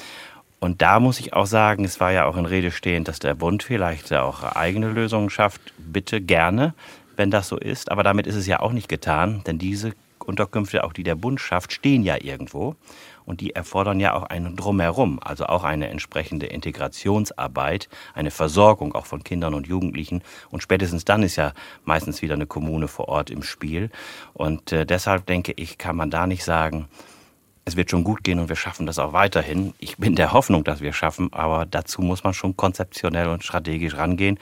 [0.61, 3.35] Und da muss ich auch sagen, es war ja auch in Rede stehend, dass der
[3.35, 5.62] Bund vielleicht auch eigene Lösungen schafft.
[5.79, 6.75] Bitte gerne,
[7.16, 7.91] wenn das so ist.
[7.91, 9.95] Aber damit ist es ja auch nicht getan, denn diese
[10.27, 12.77] Unterkünfte, auch die der Bund schafft, stehen ja irgendwo
[13.29, 19.05] und die erfordern ja auch ein Drumherum, also auch eine entsprechende Integrationsarbeit, eine Versorgung auch
[19.05, 20.22] von Kindern und Jugendlichen.
[20.51, 21.53] Und spätestens dann ist ja
[21.85, 23.91] meistens wieder eine Kommune vor Ort im Spiel.
[24.33, 26.89] Und äh, deshalb denke ich, kann man da nicht sagen,
[27.66, 29.74] es wird schon gut gehen und wir schaffen das auch weiterhin.
[29.79, 33.45] Ich bin der Hoffnung, dass wir es schaffen, aber dazu muss man schon konzeptionell und
[33.45, 34.39] strategisch rangehen.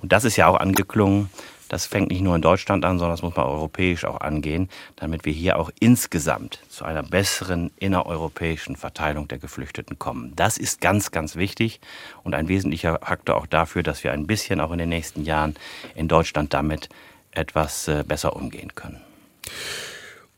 [0.00, 1.28] Und das ist ja auch angeklungen
[1.68, 5.24] das fängt nicht nur in Deutschland an, sondern das muss man europäisch auch angehen, damit
[5.24, 10.32] wir hier auch insgesamt zu einer besseren innereuropäischen Verteilung der Geflüchteten kommen.
[10.36, 11.80] Das ist ganz, ganz wichtig
[12.24, 15.54] und ein wesentlicher Faktor auch dafür, dass wir ein bisschen auch in den nächsten Jahren
[15.94, 16.88] in Deutschland damit
[17.32, 19.00] etwas äh, besser umgehen können.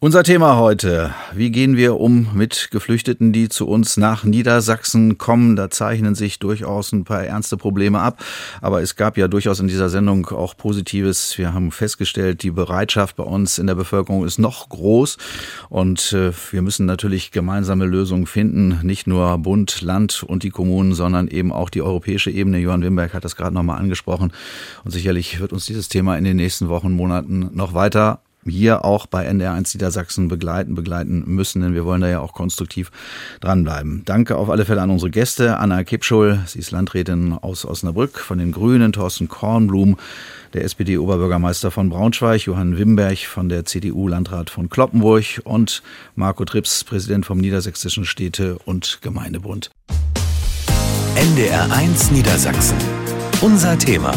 [0.03, 1.15] Unser Thema heute.
[1.35, 5.57] Wie gehen wir um mit Geflüchteten, die zu uns nach Niedersachsen kommen?
[5.57, 8.25] Da zeichnen sich durchaus ein paar ernste Probleme ab.
[8.63, 11.37] Aber es gab ja durchaus in dieser Sendung auch Positives.
[11.37, 15.19] Wir haben festgestellt, die Bereitschaft bei uns in der Bevölkerung ist noch groß.
[15.69, 18.81] Und äh, wir müssen natürlich gemeinsame Lösungen finden.
[18.83, 22.57] Nicht nur Bund, Land und die Kommunen, sondern eben auch die europäische Ebene.
[22.57, 24.33] Johann Wimberg hat das gerade nochmal angesprochen.
[24.83, 29.07] Und sicherlich wird uns dieses Thema in den nächsten Wochen, Monaten noch weiter hier auch
[29.07, 32.91] bei NDR1 Niedersachsen begleiten, begleiten müssen, denn wir wollen da ja auch konstruktiv
[33.41, 34.03] dranbleiben.
[34.05, 35.59] Danke auf alle Fälle an unsere Gäste.
[35.59, 39.97] Anna Kipschul, sie ist Landrätin aus Osnabrück von den Grünen, Thorsten Kornblum,
[40.55, 45.83] der SPD-Oberbürgermeister von Braunschweig, Johann Wimberg von der CDU-Landrat von Kloppenburg und
[46.15, 49.71] Marco Trips, Präsident vom Niedersächsischen Städte- und Gemeindebund.
[51.17, 52.77] NDR1 Niedersachsen.
[53.43, 54.13] Unser Thema.